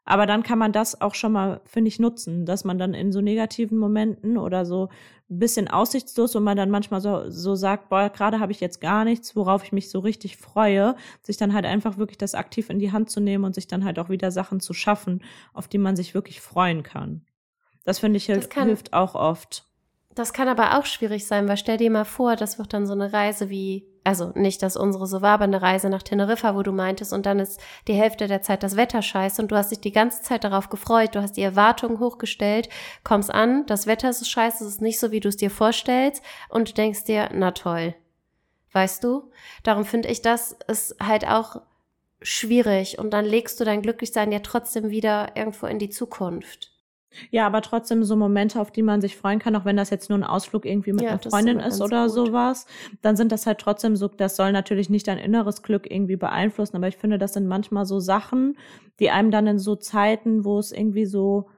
[0.05, 3.11] aber dann kann man das auch schon mal, finde ich, nutzen, dass man dann in
[3.11, 4.89] so negativen Momenten oder so
[5.29, 8.79] ein bisschen aussichtslos, wo man dann manchmal so, so sagt, boah, gerade habe ich jetzt
[8.79, 12.69] gar nichts, worauf ich mich so richtig freue, sich dann halt einfach wirklich das aktiv
[12.69, 15.67] in die Hand zu nehmen und sich dann halt auch wieder Sachen zu schaffen, auf
[15.67, 17.25] die man sich wirklich freuen kann.
[17.83, 19.65] Das finde ich hilft, kann, hilft auch oft.
[20.13, 22.93] Das kann aber auch schwierig sein, weil stell dir mal vor, das wird dann so
[22.93, 26.61] eine Reise wie also nicht, dass unsere so war, aber eine Reise nach Teneriffa, wo
[26.61, 29.71] du meintest, und dann ist die Hälfte der Zeit das Wetter scheiße und du hast
[29.71, 32.69] dich die ganze Zeit darauf gefreut, du hast die Erwartungen hochgestellt,
[33.03, 36.23] kommst an, das Wetter ist scheiße, es ist nicht so, wie du es dir vorstellst
[36.49, 37.95] und denkst dir, na toll.
[38.73, 39.31] Weißt du?
[39.63, 41.61] Darum finde ich, das ist halt auch
[42.21, 46.74] schwierig und dann legst du dein Glücklichsein ja trotzdem wieder irgendwo in die Zukunft.
[47.31, 50.09] Ja, aber trotzdem so Momente, auf die man sich freuen kann, auch wenn das jetzt
[50.09, 52.13] nur ein Ausflug irgendwie mit ja, einer Freundin ist, ist oder gut.
[52.13, 52.67] sowas,
[53.01, 56.75] dann sind das halt trotzdem so, das soll natürlich nicht dein inneres Glück irgendwie beeinflussen,
[56.75, 58.57] aber ich finde, das sind manchmal so Sachen,
[58.99, 61.49] die einem dann in so Zeiten, wo es irgendwie so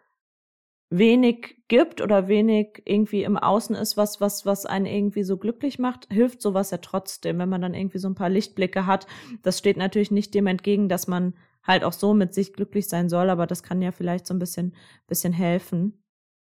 [0.89, 5.79] wenig gibt oder wenig irgendwie im Außen ist, was, was, was einen irgendwie so glücklich
[5.79, 9.05] macht, hilft sowas ja trotzdem, wenn man dann irgendwie so ein paar Lichtblicke hat.
[9.43, 11.33] Das steht natürlich nicht dem entgegen, dass man
[11.67, 14.39] halt auch so mit sich glücklich sein soll, aber das kann ja vielleicht so ein
[14.39, 14.73] bisschen,
[15.05, 16.01] bisschen helfen,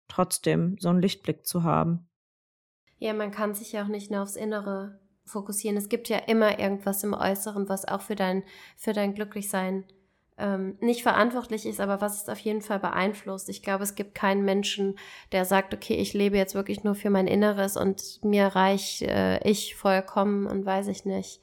[0.09, 2.07] trotzdem so einen Lichtblick zu haben.
[2.99, 5.77] Ja, man kann sich ja auch nicht nur aufs Innere fokussieren.
[5.77, 8.45] Es gibt ja immer irgendwas im Äußeren, was auch für dein,
[8.77, 9.85] für dein Glücklichsein
[10.37, 13.49] ähm, nicht verantwortlich ist, aber was es auf jeden Fall beeinflusst.
[13.49, 14.99] Ich glaube, es gibt keinen Menschen,
[15.33, 19.39] der sagt, okay, ich lebe jetzt wirklich nur für mein Inneres und mir reich äh,
[19.49, 21.41] ich vollkommen und weiß ich nicht.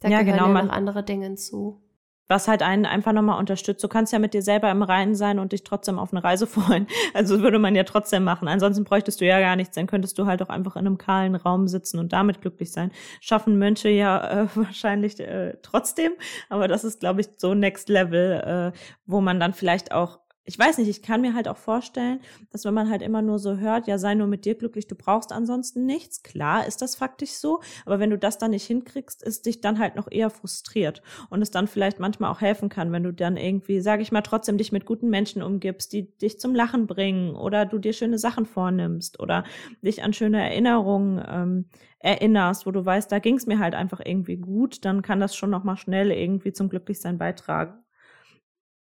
[0.00, 1.80] Da ja, gehören genau, ja noch andere Dinge zu
[2.28, 3.82] was halt einen einfach nochmal unterstützt.
[3.82, 6.46] Du kannst ja mit dir selber im Reinen sein und dich trotzdem auf eine Reise
[6.46, 6.86] freuen.
[7.14, 8.48] Also würde man ja trotzdem machen.
[8.48, 9.74] Ansonsten bräuchtest du ja gar nichts.
[9.74, 12.92] Dann könntest du halt auch einfach in einem kahlen Raum sitzen und damit glücklich sein.
[13.20, 16.12] Schaffen Mönche ja äh, wahrscheinlich äh, trotzdem.
[16.48, 20.58] Aber das ist, glaube ich, so Next Level, äh, wo man dann vielleicht auch ich
[20.58, 23.58] weiß nicht, ich kann mir halt auch vorstellen, dass wenn man halt immer nur so
[23.58, 26.22] hört, ja, sei nur mit dir glücklich, du brauchst ansonsten nichts.
[26.22, 29.78] Klar ist das faktisch so, aber wenn du das dann nicht hinkriegst, ist dich dann
[29.78, 33.36] halt noch eher frustriert und es dann vielleicht manchmal auch helfen kann, wenn du dann
[33.36, 37.36] irgendwie, sage ich mal, trotzdem dich mit guten Menschen umgibst, die dich zum Lachen bringen
[37.36, 39.44] oder du dir schöne Sachen vornimmst oder
[39.82, 41.66] dich an schöne Erinnerungen ähm,
[41.98, 45.36] erinnerst, wo du weißt, da ging es mir halt einfach irgendwie gut, dann kann das
[45.36, 47.74] schon noch mal schnell irgendwie zum Glücklichsein beitragen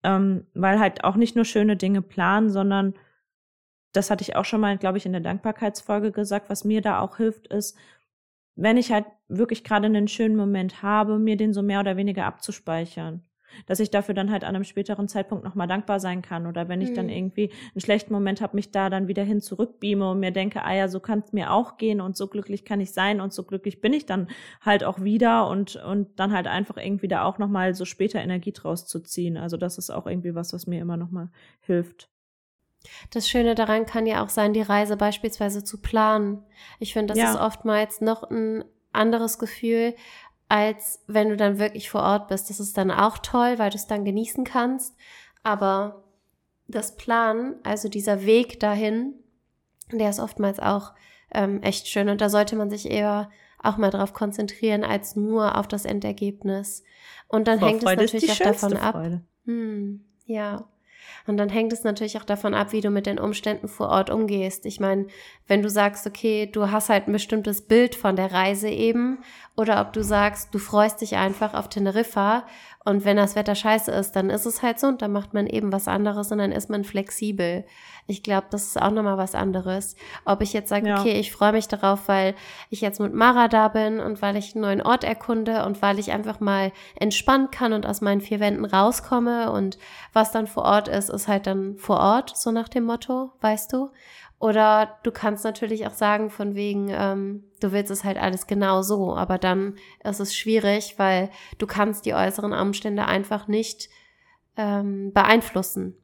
[0.05, 2.93] ähm, weil halt auch nicht nur schöne Dinge planen, sondern
[3.91, 6.99] das hatte ich auch schon mal, glaube ich, in der Dankbarkeitsfolge gesagt, was mir da
[6.99, 7.77] auch hilft, ist,
[8.55, 12.25] wenn ich halt wirklich gerade einen schönen Moment habe, mir den so mehr oder weniger
[12.25, 13.23] abzuspeichern
[13.67, 16.47] dass ich dafür dann halt an einem späteren Zeitpunkt nochmal dankbar sein kann.
[16.47, 16.95] Oder wenn ich mhm.
[16.95, 20.63] dann irgendwie einen schlechten Moment habe, mich da dann wieder hin zurückbeame und mir denke,
[20.63, 23.33] ah ja, so kann es mir auch gehen und so glücklich kann ich sein und
[23.33, 24.27] so glücklich bin ich dann
[24.61, 28.51] halt auch wieder und, und dann halt einfach irgendwie da auch nochmal so später Energie
[28.51, 29.37] draus zu ziehen.
[29.37, 31.29] Also das ist auch irgendwie was, was mir immer nochmal
[31.61, 32.09] hilft.
[33.09, 36.43] Das Schöne daran kann ja auch sein, die Reise beispielsweise zu planen.
[36.79, 37.31] Ich finde, das ja.
[37.31, 39.93] ist oftmals noch ein anderes Gefühl,
[40.49, 42.49] als wenn du dann wirklich vor Ort bist.
[42.49, 44.95] Das ist dann auch toll, weil du es dann genießen kannst.
[45.43, 46.03] Aber
[46.67, 49.13] das Plan, also dieser Weg dahin,
[49.91, 50.93] der ist oftmals auch
[51.33, 52.09] ähm, echt schön.
[52.09, 53.29] Und da sollte man sich eher
[53.61, 56.83] auch mal drauf konzentrieren, als nur auf das Endergebnis.
[57.27, 59.21] Und dann Vorfreude hängt es natürlich auch davon ab.
[59.45, 60.67] Hm, ja.
[61.27, 64.09] Und dann hängt es natürlich auch davon ab, wie du mit den Umständen vor Ort
[64.09, 64.65] umgehst.
[64.65, 65.07] Ich meine,
[65.47, 69.19] wenn du sagst, okay, du hast halt ein bestimmtes Bild von der Reise eben,
[69.57, 72.45] oder ob du sagst, du freust dich einfach auf Teneriffa
[72.87, 75.47] und wenn das Wetter scheiße ist, dann ist es halt so und dann macht man
[75.47, 77.65] eben was anderes und dann ist man flexibel.
[78.05, 79.95] Ich glaube, das ist auch nochmal was anderes.
[80.23, 80.99] Ob ich jetzt sage, ja.
[80.99, 82.35] okay, ich freue mich darauf, weil
[82.69, 85.97] ich jetzt mit Mara da bin und weil ich einen neuen Ort erkunde und weil
[85.97, 89.79] ich einfach mal entspannen kann und aus meinen vier Wänden rauskomme und
[90.13, 93.73] was dann vor Ort ist, ist halt dann vor Ort, so nach dem Motto, weißt
[93.73, 93.89] du?
[94.39, 98.81] Oder du kannst natürlich auch sagen, von wegen, ähm, du willst es halt alles genau
[98.81, 103.89] so, aber dann ist es schwierig, weil du kannst die äußeren Umstände einfach nicht
[104.57, 105.95] ähm, beeinflussen.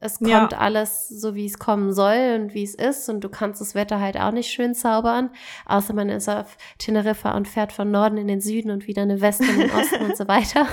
[0.00, 0.58] es kommt ja.
[0.58, 3.08] alles so, wie es kommen soll und wie es ist.
[3.08, 5.30] Und du kannst das Wetter halt auch nicht schön zaubern.
[5.66, 9.20] Außer man ist auf Teneriffa und fährt von Norden in den Süden und wieder eine
[9.20, 10.66] Weste in den Osten und so weiter.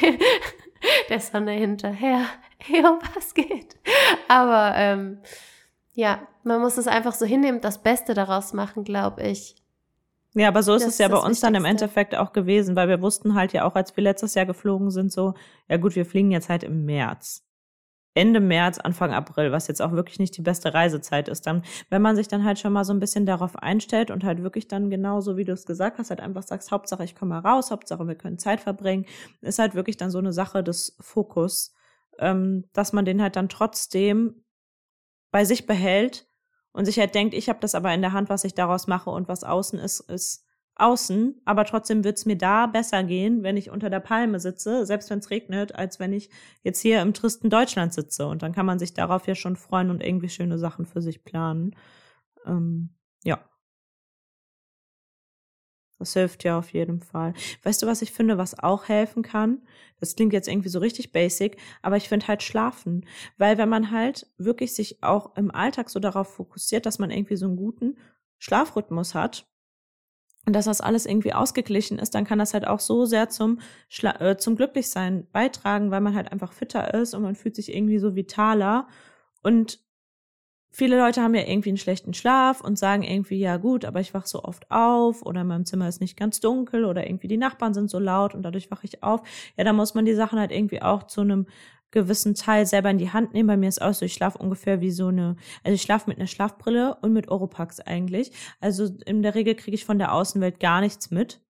[0.00, 0.12] der,
[1.08, 2.26] der Sonne hinterher.
[2.66, 3.76] Jo, was geht?
[4.26, 5.18] Aber ähm,
[5.94, 9.56] ja, man muss es einfach so hinnehmen, das Beste daraus machen, glaube ich.
[10.34, 11.46] Ja, aber so ist das es ja bei uns Wichtigste.
[11.46, 14.46] dann im Endeffekt auch gewesen, weil wir wussten halt ja auch, als wir letztes Jahr
[14.46, 15.34] geflogen sind, so,
[15.68, 17.44] ja gut, wir fliegen jetzt halt im März.
[18.14, 22.02] Ende März, Anfang April, was jetzt auch wirklich nicht die beste Reisezeit ist, dann, wenn
[22.02, 24.90] man sich dann halt schon mal so ein bisschen darauf einstellt und halt wirklich dann
[24.90, 28.14] genauso, wie du es gesagt hast, halt einfach sagst, Hauptsache ich komme raus, Hauptsache wir
[28.14, 29.06] können Zeit verbringen,
[29.40, 31.74] ist halt wirklich dann so eine Sache des Fokus,
[32.18, 34.43] ähm, dass man den halt dann trotzdem
[35.34, 36.28] bei sich behält
[36.70, 39.10] und sich halt denkt, ich habe das aber in der Hand, was ich daraus mache
[39.10, 43.56] und was außen ist, ist außen, aber trotzdem wird es mir da besser gehen, wenn
[43.56, 46.30] ich unter der Palme sitze, selbst wenn es regnet, als wenn ich
[46.62, 48.28] jetzt hier im tristen Deutschland sitze.
[48.28, 51.24] Und dann kann man sich darauf ja schon freuen und irgendwie schöne Sachen für sich
[51.24, 51.74] planen.
[52.46, 52.90] Ähm,
[53.24, 53.44] ja.
[55.98, 57.34] Das hilft ja auf jeden Fall.
[57.62, 59.62] Weißt du, was ich finde, was auch helfen kann?
[60.00, 63.06] Das klingt jetzt irgendwie so richtig basic, aber ich finde halt schlafen.
[63.38, 67.36] Weil wenn man halt wirklich sich auch im Alltag so darauf fokussiert, dass man irgendwie
[67.36, 67.96] so einen guten
[68.38, 69.46] Schlafrhythmus hat,
[70.46, 73.60] und dass das alles irgendwie ausgeglichen ist, dann kann das halt auch so sehr zum,
[73.88, 77.74] Schla äh, zum Glücklichsein beitragen, weil man halt einfach fitter ist und man fühlt sich
[77.74, 78.88] irgendwie so vitaler.
[79.42, 79.80] Und
[80.74, 84.12] viele Leute haben ja irgendwie einen schlechten Schlaf und sagen irgendwie, ja gut, aber ich
[84.12, 87.36] wach so oft auf oder in meinem Zimmer ist nicht ganz dunkel oder irgendwie die
[87.36, 89.22] Nachbarn sind so laut und dadurch wache ich auf.
[89.56, 91.46] Ja, da muss man die Sachen halt irgendwie auch zu einem
[91.92, 93.46] gewissen Teil selber in die Hand nehmen.
[93.46, 96.18] Bei mir ist auch so, ich schlafe ungefähr wie so eine, also ich schlafe mit
[96.18, 98.32] einer Schlafbrille und mit Oropax eigentlich.
[98.60, 101.40] Also in der Regel kriege ich von der Außenwelt gar nichts mit.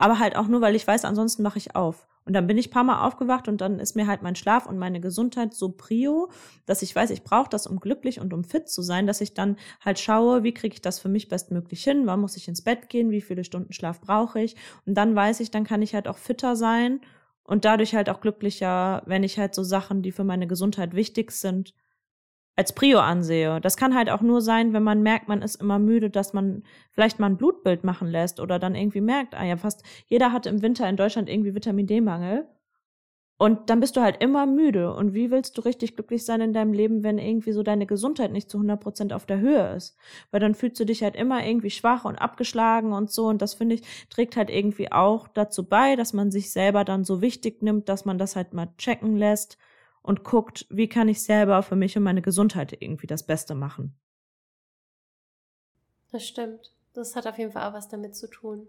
[0.00, 2.08] Aber halt auch nur, weil ich weiß, ansonsten mache ich auf.
[2.24, 4.78] Und dann bin ich paar Mal aufgewacht und dann ist mir halt mein Schlaf und
[4.78, 6.30] meine Gesundheit so prio,
[6.64, 9.34] dass ich weiß, ich brauche das, um glücklich und um fit zu sein, dass ich
[9.34, 12.62] dann halt schaue, wie kriege ich das für mich bestmöglich hin, wann muss ich ins
[12.62, 14.56] Bett gehen, wie viele Stunden Schlaf brauche ich.
[14.86, 17.00] Und dann weiß ich, dann kann ich halt auch fitter sein
[17.44, 21.32] und dadurch halt auch glücklicher, wenn ich halt so Sachen, die für meine Gesundheit wichtig
[21.32, 21.74] sind,
[22.56, 23.60] als Prio ansehe.
[23.60, 26.62] Das kann halt auch nur sein, wenn man merkt, man ist immer müde, dass man
[26.90, 30.46] vielleicht mal ein Blutbild machen lässt oder dann irgendwie merkt, ah ja, fast jeder hat
[30.46, 32.46] im Winter in Deutschland irgendwie Vitamin D-Mangel.
[33.40, 34.92] Und dann bist du halt immer müde.
[34.92, 38.32] Und wie willst du richtig glücklich sein in deinem Leben, wenn irgendwie so deine Gesundheit
[38.32, 39.96] nicht zu 100 Prozent auf der Höhe ist?
[40.30, 43.28] Weil dann fühlst du dich halt immer irgendwie schwach und abgeschlagen und so.
[43.28, 47.02] Und das finde ich, trägt halt irgendwie auch dazu bei, dass man sich selber dann
[47.02, 49.56] so wichtig nimmt, dass man das halt mal checken lässt
[50.02, 53.98] und guckt, wie kann ich selber für mich und meine Gesundheit irgendwie das Beste machen.
[56.10, 56.72] Das stimmt.
[56.92, 58.66] Das hat auf jeden Fall auch was damit zu tun.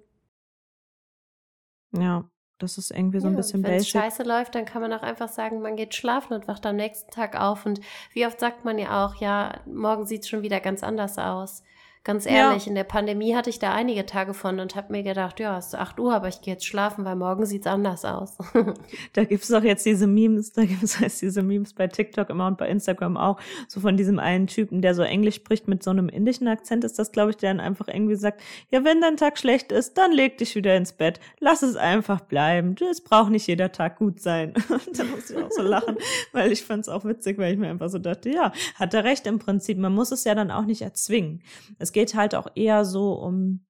[1.92, 2.30] Ja.
[2.62, 5.30] Das ist irgendwie so ein bisschen Wenn es scheiße läuft, dann kann man auch einfach
[5.30, 7.66] sagen, man geht schlafen und wacht am nächsten Tag auf.
[7.66, 7.82] Und
[8.14, 11.64] wie oft sagt man ja auch, ja, morgen sieht es schon wieder ganz anders aus.
[12.04, 12.70] Ganz ehrlich, ja.
[12.70, 15.68] in der Pandemie hatte ich da einige Tage von und habe mir gedacht, ja, es
[15.68, 18.40] ist 8 Uhr, aber ich gehe jetzt schlafen, weil morgen sieht's anders aus.
[19.14, 22.58] da gibt's doch jetzt diese Memes, da gibt's jetzt diese Memes bei TikTok immer und
[22.58, 26.10] bei Instagram auch, so von diesem einen Typen, der so Englisch spricht mit so einem
[26.10, 29.38] indischen Akzent, ist das, glaube ich, der dann einfach irgendwie sagt, ja, wenn dein Tag
[29.38, 33.46] schlecht ist, dann leg dich wieder ins Bett, lass es einfach bleiben, es braucht nicht
[33.46, 34.54] jeder Tag gut sein.
[34.94, 35.98] Da muss ich auch so lachen,
[36.32, 39.26] weil ich fand's auch witzig, weil ich mir einfach so dachte, ja, hat er recht
[39.28, 41.42] im Prinzip, man muss es ja dann auch nicht erzwingen.
[41.80, 43.66] Es es geht halt auch eher so um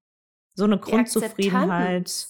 [0.53, 2.27] so eine Grundzufriedenheit.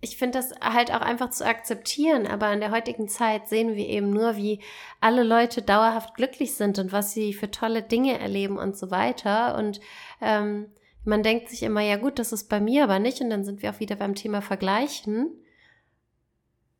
[0.00, 3.86] Ich finde das halt auch einfach zu akzeptieren, aber in der heutigen Zeit sehen wir
[3.86, 4.60] eben nur, wie
[5.00, 9.56] alle Leute dauerhaft glücklich sind und was sie für tolle Dinge erleben und so weiter.
[9.56, 9.80] Und
[10.20, 10.66] ähm,
[11.04, 13.22] man denkt sich immer, ja gut, das ist bei mir aber nicht.
[13.22, 15.32] Und dann sind wir auch wieder beim Thema Vergleichen.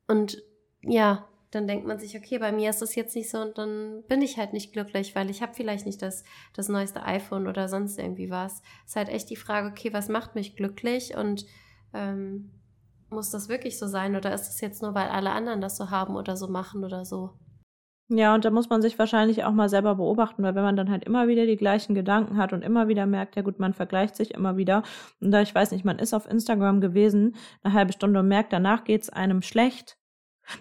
[0.06, 0.42] Und
[0.82, 4.02] ja, dann denkt man sich, okay, bei mir ist das jetzt nicht so und dann
[4.06, 7.68] bin ich halt nicht glücklich, weil ich habe vielleicht nicht das, das neueste iPhone oder
[7.68, 8.62] sonst irgendwie was.
[8.84, 11.46] Es ist halt echt die Frage, okay, was macht mich glücklich und
[11.94, 12.50] ähm,
[13.10, 15.90] muss das wirklich so sein oder ist es jetzt nur, weil alle anderen das so
[15.90, 17.30] haben oder so machen oder so?
[18.10, 20.90] Ja, und da muss man sich wahrscheinlich auch mal selber beobachten, weil wenn man dann
[20.90, 24.16] halt immer wieder die gleichen Gedanken hat und immer wieder merkt, ja gut, man vergleicht
[24.16, 24.82] sich immer wieder.
[25.20, 28.54] Und da ich weiß nicht, man ist auf Instagram gewesen, eine halbe Stunde und merkt,
[28.54, 29.98] danach geht's einem schlecht,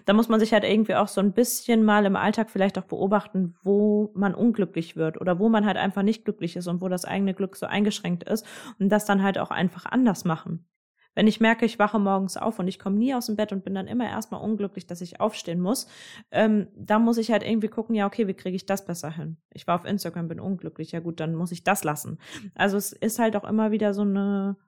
[0.04, 2.84] da muss man sich halt irgendwie auch so ein bisschen mal im Alltag vielleicht auch
[2.84, 6.88] beobachten, wo man unglücklich wird oder wo man halt einfach nicht glücklich ist und wo
[6.88, 8.46] das eigene Glück so eingeschränkt ist
[8.78, 10.66] und das dann halt auch einfach anders machen.
[11.14, 13.64] Wenn ich merke, ich wache morgens auf und ich komme nie aus dem Bett und
[13.64, 15.88] bin dann immer erstmal unglücklich, dass ich aufstehen muss,
[16.30, 19.36] ähm, da muss ich halt irgendwie gucken, ja, okay, wie kriege ich das besser hin?
[19.50, 22.18] Ich war auf Instagram, bin unglücklich, ja gut, dann muss ich das lassen.
[22.54, 24.58] Also es ist halt auch immer wieder so eine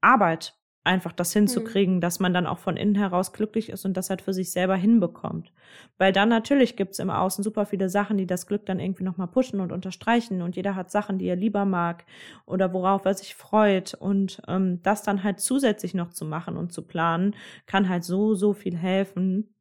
[0.00, 2.00] Arbeit, einfach das hinzukriegen, mhm.
[2.00, 4.76] dass man dann auch von innen heraus glücklich ist und das halt für sich selber
[4.76, 5.52] hinbekommt.
[5.96, 9.28] Weil dann natürlich gibt's im Außen super viele Sachen, die das Glück dann irgendwie nochmal
[9.28, 12.04] pushen und unterstreichen und jeder hat Sachen, die er lieber mag
[12.44, 16.72] oder worauf er sich freut und ähm, das dann halt zusätzlich noch zu machen und
[16.72, 17.34] zu planen,
[17.66, 19.54] kann halt so, so viel helfen.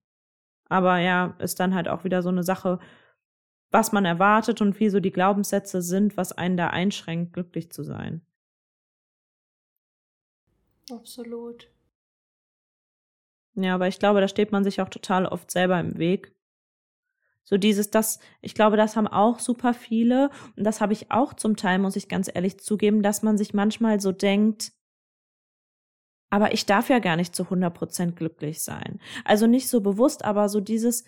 [0.68, 2.80] Aber ja, ist dann halt auch wieder so eine Sache,
[3.72, 7.84] was man erwartet und wie so die Glaubenssätze sind, was einen da einschränkt, glücklich zu
[7.84, 8.22] sein.
[10.92, 11.70] Absolut.
[13.56, 16.36] Ja, aber ich glaube, da steht man sich auch total oft selber im Weg.
[17.44, 21.34] So dieses, das, ich glaube, das haben auch super viele und das habe ich auch
[21.34, 24.72] zum Teil, muss ich ganz ehrlich zugeben, dass man sich manchmal so denkt,
[26.30, 29.00] aber ich darf ja gar nicht zu 100 Prozent glücklich sein.
[29.24, 31.04] Also nicht so bewusst, aber so dieses,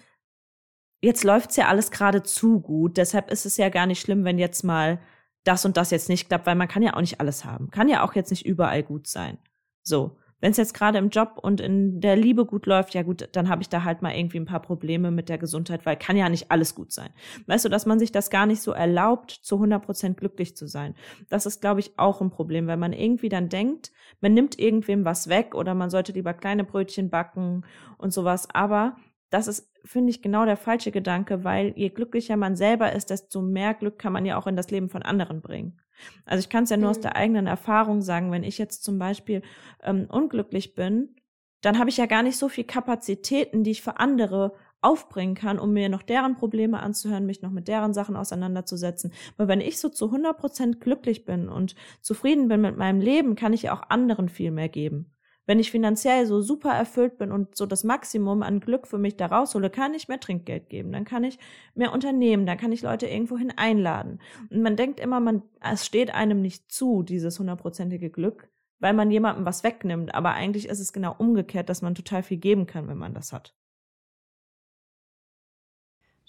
[1.02, 4.38] jetzt läuft's ja alles gerade zu gut, deshalb ist es ja gar nicht schlimm, wenn
[4.38, 5.02] jetzt mal
[5.46, 7.88] das und das jetzt nicht klappt, weil man kann ja auch nicht alles haben, kann
[7.88, 9.40] ja auch jetzt nicht überall gut sein.
[9.86, 10.18] So.
[10.42, 13.50] Wenn es jetzt gerade im Job und in der Liebe gut läuft, ja gut, dann
[13.50, 16.28] habe ich da halt mal irgendwie ein paar Probleme mit der Gesundheit, weil kann ja
[16.30, 17.10] nicht alles gut sein.
[17.48, 20.68] Weißt du, dass man sich das gar nicht so erlaubt, zu 100 Prozent glücklich zu
[20.68, 20.94] sein.
[21.30, 25.06] Das ist, glaube ich, auch ein Problem, weil man irgendwie dann denkt, man nimmt irgendwem
[25.06, 27.66] was weg oder man sollte lieber kleine Brötchen backen
[27.98, 28.48] und sowas.
[28.54, 28.98] Aber
[29.30, 33.42] das ist, finde ich, genau der falsche Gedanke, weil je glücklicher man selber ist, desto
[33.42, 35.80] mehr Glück kann man ja auch in das Leben von anderen bringen.
[36.26, 36.92] Also ich kann es ja nur mhm.
[36.92, 39.42] aus der eigenen Erfahrung sagen, wenn ich jetzt zum Beispiel
[39.84, 41.16] ähm, unglücklich bin,
[41.62, 45.58] dann habe ich ja gar nicht so viel Kapazitäten, die ich für andere aufbringen kann,
[45.58, 49.12] um mir noch deren Probleme anzuhören, mich noch mit deren Sachen auseinanderzusetzen.
[49.36, 53.36] Weil wenn ich so zu 100 Prozent glücklich bin und zufrieden bin mit meinem Leben,
[53.36, 55.15] kann ich ja auch anderen viel mehr geben.
[55.46, 59.16] Wenn ich finanziell so super erfüllt bin und so das Maximum an Glück für mich
[59.16, 61.38] da raushole, kann ich mehr Trinkgeld geben, dann kann ich
[61.76, 64.20] mehr unternehmen, dann kann ich Leute irgendwohin einladen.
[64.50, 69.12] Und man denkt immer, man, es steht einem nicht zu, dieses hundertprozentige Glück, weil man
[69.12, 70.16] jemandem was wegnimmt.
[70.16, 73.32] Aber eigentlich ist es genau umgekehrt, dass man total viel geben kann, wenn man das
[73.32, 73.56] hat.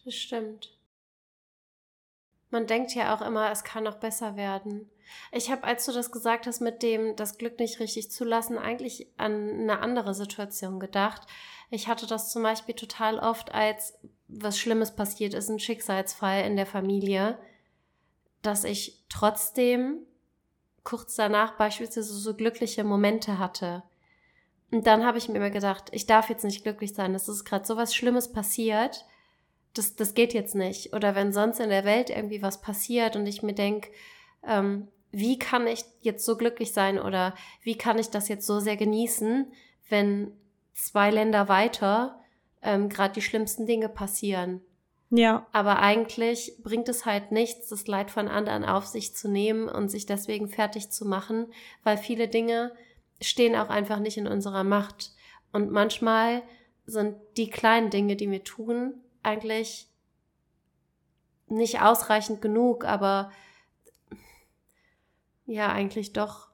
[0.05, 0.76] Das stimmt.
[2.57, 4.91] Man denkt ja auch immer, es kann noch besser werden.
[5.31, 9.09] Ich habe, als du das gesagt hast, mit dem das Glück nicht richtig zulassen, eigentlich
[9.19, 11.29] an eine andere Situation gedacht.
[11.69, 16.57] Ich hatte das zum Beispiel total oft, als was Schlimmes passiert ist, ein Schicksalsfall in
[16.57, 17.37] der Familie,
[18.41, 20.07] dass ich trotzdem
[20.83, 23.83] kurz danach beispielsweise so glückliche Momente hatte.
[24.71, 27.45] Und dann habe ich mir immer gedacht, ich darf jetzt nicht glücklich sein, es ist
[27.45, 29.05] gerade so was Schlimmes passiert,
[29.79, 30.93] das, das geht jetzt nicht.
[30.95, 33.91] Oder wenn sonst in der Welt irgendwie was passiert und ich mir denke,
[34.47, 38.61] ähm, wie kann ich jetzt so glücklich sein oder wie kann ich das jetzt so
[38.61, 39.51] sehr genießen,
[39.89, 40.33] wenn
[40.75, 42.21] zwei Länder weiter
[42.63, 44.61] ähm, gerade die schlimmsten Dinge passieren.
[45.11, 45.47] Ja.
[45.53, 49.89] Aber eigentlich bringt es halt nichts, das Leid von anderen auf sich zu nehmen und
[49.89, 51.47] sich deswegen fertig zu machen,
[51.85, 52.73] weil viele Dinge
[53.21, 55.13] stehen auch einfach nicht in unserer Macht.
[55.53, 56.43] Und manchmal
[56.87, 58.95] sind die kleinen Dinge, die wir tun,
[59.27, 59.89] eigentlich
[61.49, 63.31] nicht ausreichend genug, aber
[65.47, 66.49] ja, eigentlich doch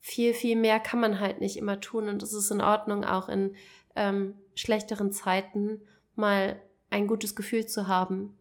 [0.00, 2.08] viel, viel mehr kann man halt nicht immer tun.
[2.08, 3.54] Und es ist in Ordnung, auch in
[3.94, 5.82] ähm, schlechteren Zeiten
[6.14, 6.60] mal
[6.90, 8.38] ein gutes Gefühl zu haben.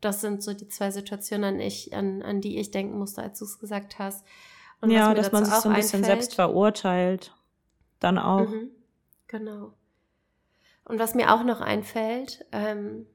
[0.00, 3.38] Das sind so die zwei Situationen, an, ich, an, an die ich denken musste, als
[3.38, 4.24] du es gesagt hast.
[4.80, 7.34] Und ja, dass man sich so ein bisschen einfällt, selbst verurteilt.
[7.98, 8.48] Dann auch.
[8.48, 8.70] Mhm,
[9.26, 9.74] genau.
[10.84, 13.06] Und was mir auch noch einfällt, ähm,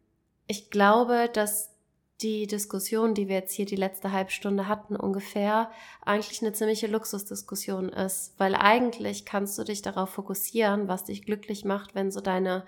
[0.47, 1.75] ich glaube, dass
[2.21, 5.69] die Diskussion, die wir jetzt hier die letzte Halbstunde hatten ungefähr,
[6.01, 11.65] eigentlich eine ziemliche Luxusdiskussion ist, weil eigentlich kannst du dich darauf fokussieren, was dich glücklich
[11.65, 12.65] macht, wenn so deine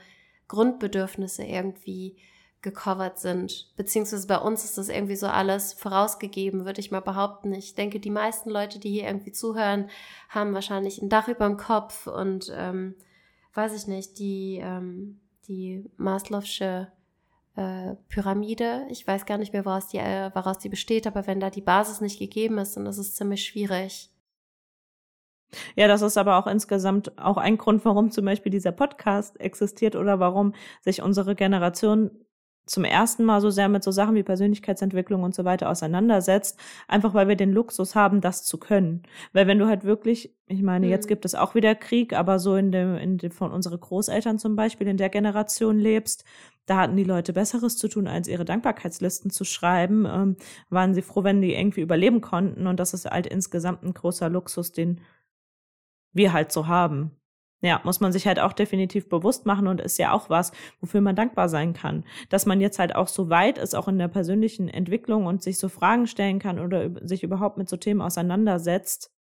[0.49, 2.17] Grundbedürfnisse irgendwie
[2.61, 3.71] gecovert sind.
[3.77, 7.53] Beziehungsweise bei uns ist das irgendwie so alles vorausgegeben, würde ich mal behaupten.
[7.53, 9.89] Ich denke, die meisten Leute, die hier irgendwie zuhören,
[10.29, 12.95] haben wahrscheinlich ein Dach über dem Kopf und ähm,
[13.57, 16.87] weiß ich nicht, die, ähm, die Maslow'sche
[17.55, 18.85] äh, Pyramide.
[18.89, 21.61] Ich weiß gar nicht mehr, woraus die, äh, woraus die besteht, aber wenn da die
[21.61, 24.11] Basis nicht gegeben ist, dann ist es ziemlich schwierig.
[25.75, 29.95] Ja, das ist aber auch insgesamt auch ein Grund, warum zum Beispiel dieser Podcast existiert
[29.95, 32.11] oder warum sich unsere Generation
[32.67, 37.13] zum ersten Mal so sehr mit so Sachen wie Persönlichkeitsentwicklung und so weiter auseinandersetzt, einfach
[37.13, 39.03] weil wir den Luxus haben, das zu können.
[39.33, 40.91] Weil wenn du halt wirklich, ich meine, mhm.
[40.91, 44.37] jetzt gibt es auch wieder Krieg, aber so in dem, in dem von unsere Großeltern
[44.37, 46.23] zum Beispiel in der Generation lebst,
[46.67, 50.05] da hatten die Leute Besseres zu tun, als ihre Dankbarkeitslisten zu schreiben.
[50.05, 50.35] Ähm,
[50.69, 52.67] waren sie froh, wenn die irgendwie überleben konnten.
[52.67, 54.99] Und das ist halt insgesamt ein großer Luxus, den
[56.11, 57.11] wir halt so haben.
[57.61, 61.01] Ja, muss man sich halt auch definitiv bewusst machen und ist ja auch was, wofür
[61.01, 62.05] man dankbar sein kann.
[62.29, 65.57] Dass man jetzt halt auch so weit ist, auch in der persönlichen Entwicklung und sich
[65.57, 69.11] so Fragen stellen kann oder sich überhaupt mit so Themen auseinandersetzt.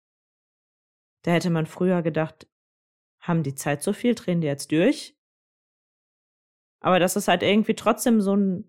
[1.23, 2.47] Da hätte man früher gedacht,
[3.21, 5.17] haben die Zeit so viel, drehen die jetzt durch.
[6.81, 8.69] Aber das ist halt irgendwie trotzdem so ein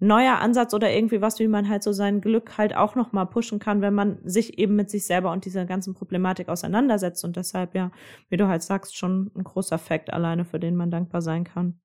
[0.00, 3.26] neuer Ansatz oder irgendwie was, wie man halt so sein Glück halt auch noch mal
[3.26, 7.36] pushen kann, wenn man sich eben mit sich selber und dieser ganzen Problematik auseinandersetzt und
[7.36, 7.90] deshalb ja,
[8.28, 11.78] wie du halt sagst, schon ein großer Fakt alleine, für den man dankbar sein kann.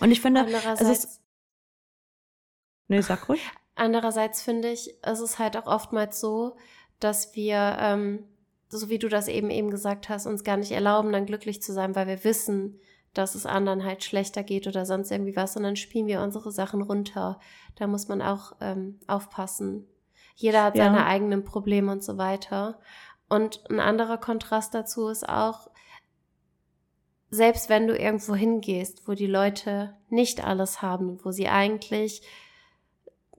[0.00, 1.24] Und ich finde, es ist
[2.88, 3.40] Nee, sag ruhig.
[3.74, 6.56] Andererseits finde ich, es ist halt auch oftmals so,
[7.00, 8.24] dass wir, ähm,
[8.68, 11.72] so wie du das eben eben gesagt hast, uns gar nicht erlauben, dann glücklich zu
[11.72, 12.78] sein, weil wir wissen,
[13.14, 16.52] dass es anderen halt schlechter geht oder sonst irgendwie was, und dann spielen wir unsere
[16.52, 17.40] Sachen runter.
[17.76, 19.86] Da muss man auch ähm, aufpassen.
[20.34, 20.84] Jeder hat ja.
[20.84, 22.78] seine eigenen Probleme und so weiter.
[23.28, 25.70] Und ein anderer Kontrast dazu ist auch,
[27.30, 32.22] selbst wenn du irgendwo hingehst, wo die Leute nicht alles haben, wo sie eigentlich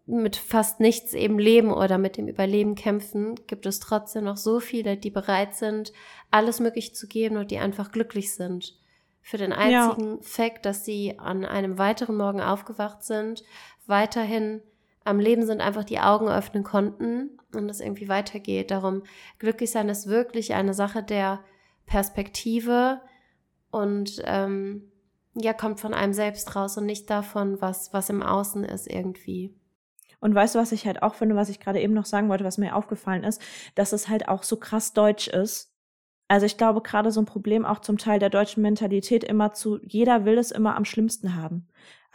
[0.05, 4.59] mit fast nichts eben leben oder mit dem Überleben kämpfen, gibt es trotzdem noch so
[4.59, 5.93] viele, die bereit sind,
[6.29, 8.77] alles möglich zu geben und die einfach glücklich sind.
[9.27, 10.21] Für den einzigen ja.
[10.21, 13.43] Fakt, dass sie an einem weiteren Morgen aufgewacht sind,
[13.87, 14.61] weiterhin
[15.03, 18.69] am Leben sind, einfach die Augen öffnen konnten und es irgendwie weitergeht.
[18.69, 19.01] Darum,
[19.39, 21.39] glücklich sein ist wirklich eine Sache der
[21.87, 23.01] Perspektive
[23.71, 24.91] und ähm,
[25.33, 29.55] ja, kommt von einem selbst raus und nicht davon, was, was im Außen ist irgendwie.
[30.19, 32.43] Und weißt du, was ich halt auch finde, was ich gerade eben noch sagen wollte,
[32.43, 33.41] was mir aufgefallen ist,
[33.73, 35.74] dass es halt auch so krass deutsch ist.
[36.27, 39.79] Also ich glaube gerade so ein Problem auch zum Teil der deutschen Mentalität immer zu,
[39.83, 41.67] jeder will es immer am schlimmsten haben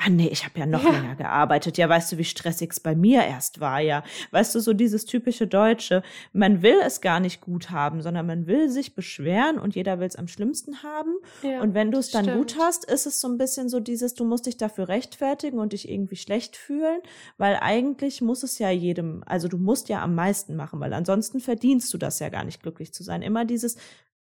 [0.02, 0.90] ah nee, ich habe ja noch ja.
[0.90, 1.76] länger gearbeitet.
[1.76, 4.02] Ja, weißt du, wie stressig es bei mir erst war, ja.
[4.30, 8.46] Weißt du, so dieses typische Deutsche, man will es gar nicht gut haben, sondern man
[8.46, 11.14] will sich beschweren und jeder will es am schlimmsten haben.
[11.42, 12.38] Ja, und wenn du es dann stimmt.
[12.38, 15.74] gut hast, ist es so ein bisschen so dieses, du musst dich dafür rechtfertigen und
[15.74, 17.00] dich irgendwie schlecht fühlen,
[17.36, 21.40] weil eigentlich muss es ja jedem, also du musst ja am meisten machen, weil ansonsten
[21.40, 23.20] verdienst du das ja gar nicht glücklich zu sein.
[23.20, 23.76] Immer dieses,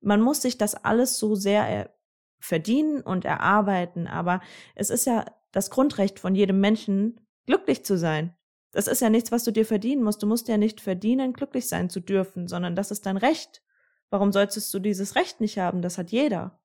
[0.01, 1.91] man muss sich das alles so sehr
[2.41, 4.41] verdienen und erarbeiten, aber
[4.75, 8.35] es ist ja das Grundrecht von jedem Menschen, glücklich zu sein.
[8.73, 10.23] Das ist ja nichts, was du dir verdienen musst.
[10.23, 13.63] Du musst ja nicht verdienen, glücklich sein zu dürfen, sondern das ist dein Recht.
[14.11, 15.83] Warum solltest du dieses Recht nicht haben?
[15.83, 16.61] Das hat jeder.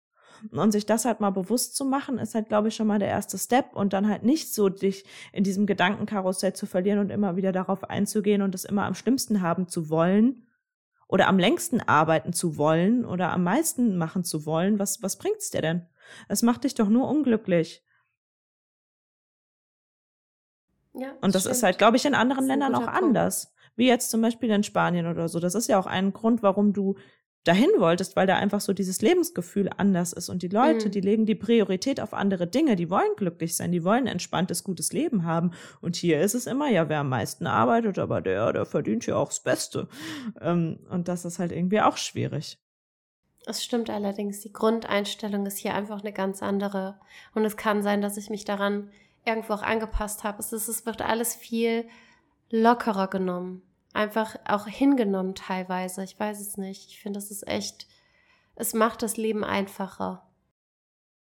[0.52, 3.08] Und sich das halt mal bewusst zu machen, ist halt, glaube ich, schon mal der
[3.08, 7.36] erste Step und dann halt nicht so dich in diesem Gedankenkarussell zu verlieren und immer
[7.36, 10.46] wieder darauf einzugehen und es immer am schlimmsten haben zu wollen
[11.08, 14.78] oder am längsten arbeiten zu wollen oder am meisten machen zu wollen.
[14.78, 15.88] Was, was bringt's dir denn?
[16.28, 17.84] Es macht dich doch nur unglücklich.
[20.98, 21.56] Ja, und das stimmt.
[21.56, 22.96] ist halt, glaube ich, in anderen Ländern auch Punkt.
[22.96, 23.54] anders.
[23.76, 25.39] Wie jetzt zum Beispiel in Spanien oder so.
[25.39, 26.96] Das ist ja auch ein Grund, warum du
[27.46, 30.30] dahin wolltest, weil da einfach so dieses Lebensgefühl anders ist.
[30.30, 30.91] Und die Leute, mhm.
[30.91, 34.64] die legen die Priorität auf andere Dinge, die wollen glücklich sein, die wollen ein entspanntes,
[34.64, 35.52] gutes Leben haben.
[35.80, 39.16] Und hier ist es immer, ja, wer am meisten arbeitet, aber der, der verdient ja
[39.16, 39.88] auch das Beste.
[40.41, 42.58] Ähm, und das ist halt irgendwie auch schwierig.
[43.46, 47.00] Es stimmt allerdings, die Grundeinstellung ist hier einfach eine ganz andere.
[47.36, 48.89] Und es kann sein, dass ich mich daran
[49.26, 50.40] irgendwo auch angepasst habe.
[50.40, 51.88] Es, ist, es wird alles viel
[52.50, 53.62] lockerer genommen.
[53.94, 56.04] Einfach auch hingenommen teilweise.
[56.04, 56.90] Ich weiß es nicht.
[56.90, 57.88] Ich finde, es ist echt,
[58.56, 60.28] es macht das Leben einfacher.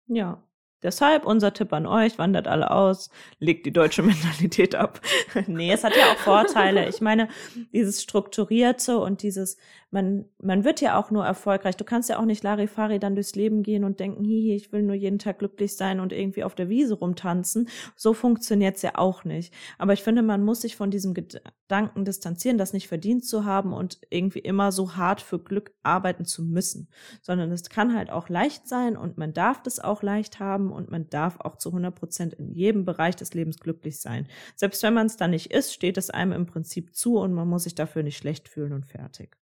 [0.06, 0.42] Ja,
[0.82, 5.00] Deshalb unser Tipp an euch, wandert alle aus, legt die deutsche Mentalität ab.
[5.46, 6.88] nee, es hat ja auch Vorteile.
[6.88, 7.28] Ich meine,
[7.72, 9.58] dieses Strukturierte und dieses,
[9.90, 11.76] man, man wird ja auch nur erfolgreich.
[11.76, 14.82] Du kannst ja auch nicht Larifari dann durchs Leben gehen und denken, hihi, ich will
[14.82, 17.68] nur jeden Tag glücklich sein und irgendwie auf der Wiese rumtanzen.
[17.96, 19.52] So funktioniert's ja auch nicht.
[19.78, 23.72] Aber ich finde, man muss sich von diesem Gedanken distanzieren, das nicht verdient zu haben
[23.72, 26.88] und irgendwie immer so hart für Glück arbeiten zu müssen.
[27.20, 30.90] Sondern es kann halt auch leicht sein und man darf das auch leicht haben und
[30.90, 34.28] man darf auch zu 100 Prozent in jedem Bereich des Lebens glücklich sein.
[34.54, 37.48] Selbst wenn man es dann nicht ist, steht es einem im Prinzip zu und man
[37.48, 39.39] muss sich dafür nicht schlecht fühlen und fertig.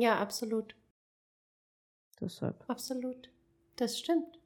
[0.00, 0.74] Ja, absolut.
[2.20, 2.64] Deshalb.
[2.68, 3.30] Absolut.
[3.76, 4.38] Das stimmt.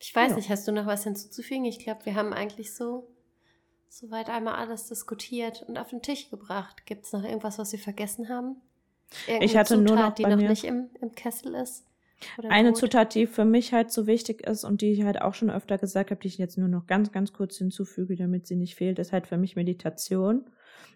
[0.00, 0.36] Ich weiß ja.
[0.36, 1.64] nicht, hast du noch was hinzuzufügen?
[1.64, 3.08] Ich glaube, wir haben eigentlich so
[3.88, 6.86] soweit einmal alles diskutiert und auf den Tisch gebracht.
[6.86, 8.56] Gibt es noch irgendwas, was wir vergessen haben?
[9.26, 11.84] Irgendeine ich hatte Zutat, nur noch die noch nicht im, im Kessel ist.
[12.48, 12.80] Eine Brot.
[12.80, 15.78] Zutat, die für mich halt so wichtig ist und die ich halt auch schon öfter
[15.78, 18.98] gesagt habe, die ich jetzt nur noch ganz, ganz kurz hinzufüge, damit sie nicht fehlt,
[18.98, 20.50] ist halt für mich Meditation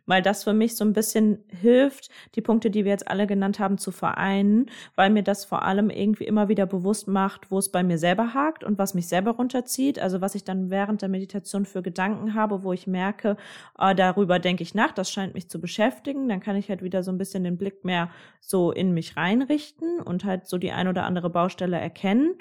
[0.07, 3.59] weil das für mich so ein bisschen hilft, die Punkte, die wir jetzt alle genannt
[3.59, 7.71] haben, zu vereinen, weil mir das vor allem irgendwie immer wieder bewusst macht, wo es
[7.71, 9.99] bei mir selber hakt und was mich selber runterzieht.
[9.99, 13.37] Also was ich dann während der Meditation für Gedanken habe, wo ich merke,
[13.79, 16.29] äh, darüber denke ich nach, das scheint mich zu beschäftigen.
[16.29, 18.11] Dann kann ich halt wieder so ein bisschen den Blick mehr
[18.41, 22.35] so in mich reinrichten und halt so die ein oder andere Baustelle erkennen.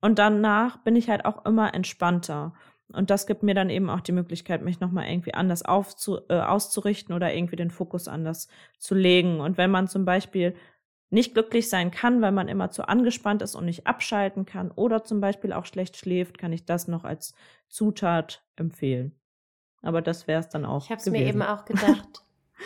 [0.00, 2.52] Und danach bin ich halt auch immer entspannter.
[2.92, 6.40] Und das gibt mir dann eben auch die Möglichkeit, mich nochmal irgendwie anders aufzu, äh,
[6.40, 9.40] auszurichten oder irgendwie den Fokus anders zu legen.
[9.40, 10.54] Und wenn man zum Beispiel
[11.10, 15.04] nicht glücklich sein kann, weil man immer zu angespannt ist und nicht abschalten kann oder
[15.04, 17.34] zum Beispiel auch schlecht schläft, kann ich das noch als
[17.68, 19.14] Zutat empfehlen.
[19.82, 20.84] Aber das wäre es dann auch.
[20.84, 22.24] Ich habe es mir eben auch gedacht.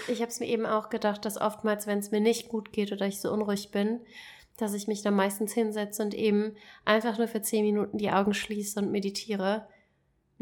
[0.08, 2.92] ich habe es mir eben auch gedacht, dass oftmals, wenn es mir nicht gut geht
[2.92, 4.00] oder ich so unruhig bin,
[4.56, 8.34] dass ich mich dann meistens hinsetze und eben einfach nur für zehn Minuten die Augen
[8.34, 9.66] schließe und meditiere.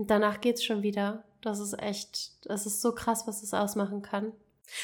[0.01, 1.25] Und danach geht's schon wieder.
[1.43, 4.33] Das ist echt, das ist so krass, was es ausmachen kann.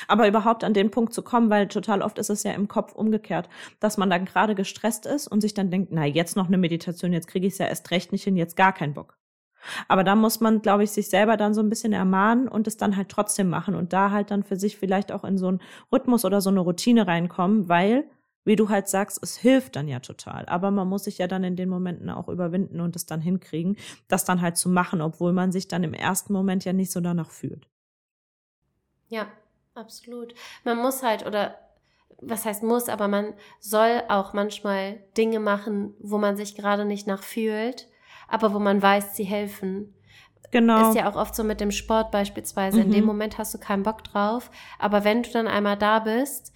[0.09, 2.93] Aber überhaupt an den Punkt zu kommen, weil total oft ist es ja im Kopf
[2.93, 3.49] umgekehrt,
[3.81, 7.15] dass man dann gerade gestresst ist und sich dann denkt, na, jetzt noch eine Meditation,
[7.15, 9.17] jetzt kriege ich es ja erst recht nicht hin, jetzt gar keinen Bock.
[9.89, 12.77] Aber da muss man, glaube ich, sich selber dann so ein bisschen ermahnen und es
[12.77, 15.63] dann halt trotzdem machen und da halt dann für sich vielleicht auch in so einen
[15.91, 18.05] Rhythmus oder so eine Routine reinkommen, weil,
[18.47, 20.47] wie du halt sagst, es hilft dann ja total.
[20.47, 23.77] Aber man muss sich ja dann in den Momenten auch überwinden und es dann hinkriegen,
[24.09, 27.01] das dann halt zu machen, obwohl man sich dann im ersten Moment ja nicht so
[27.01, 27.69] danach fühlt.
[29.09, 29.27] Ja,
[29.77, 30.35] Absolut.
[30.65, 31.59] Man muss halt, oder
[32.23, 37.07] was heißt muss, aber man soll auch manchmal Dinge machen, wo man sich gerade nicht
[37.07, 37.89] nach fühlt,
[38.27, 39.95] aber wo man weiß, sie helfen.
[40.51, 40.89] Genau.
[40.89, 42.79] Ist ja auch oft so mit dem Sport beispielsweise.
[42.79, 42.85] Mhm.
[42.85, 43.07] In dem mhm.
[43.07, 46.55] Moment hast du keinen Bock drauf, aber wenn du dann einmal da bist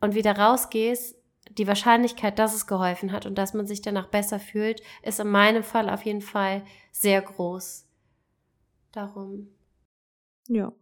[0.00, 1.16] und wieder rausgehst,
[1.50, 5.28] die Wahrscheinlichkeit, dass es geholfen hat und dass man sich danach besser fühlt, ist in
[5.28, 7.88] meinem Fall auf jeden Fall sehr groß.
[8.92, 9.48] Darum.
[10.48, 10.72] Ja.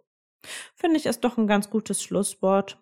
[0.74, 2.78] Finde ich ist doch ein ganz gutes Schlusswort.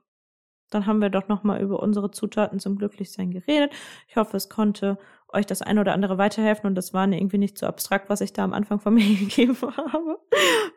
[0.70, 3.72] Dann haben wir doch nochmal über unsere Zutaten zum Glücklichsein geredet.
[4.08, 7.58] Ich hoffe, es konnte euch das eine oder andere weiterhelfen und das war irgendwie nicht
[7.58, 10.18] so abstrakt, was ich da am Anfang von mir gegeben habe.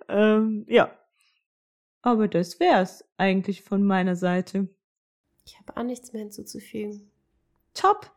[0.09, 0.91] ähm, ja.
[2.01, 4.69] Aber das wär's eigentlich von meiner Seite.
[5.45, 7.11] Ich habe auch nichts mehr hinzuzufügen.
[7.73, 8.11] Top.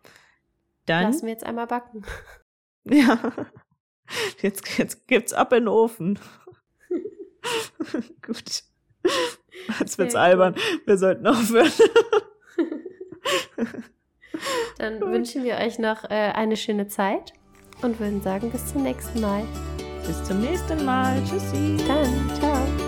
[0.86, 2.04] Dann lassen wir jetzt einmal backen.
[2.90, 3.18] Ja.
[4.40, 6.18] Jetzt, jetzt gibt's ab in den Ofen.
[8.22, 8.62] Gut.
[9.78, 10.54] Jetzt wird's ja, albern.
[10.86, 11.70] Wir sollten aufhören.
[14.78, 15.10] Dann Gut.
[15.10, 17.34] wünschen wir euch noch äh, eine schöne Zeit
[17.82, 19.44] und würden sagen, bis zum nächsten Mal.
[20.06, 21.22] Bis zum nächsten Mal.
[21.24, 21.76] Tschüssi.
[21.86, 22.87] Dann, ciao.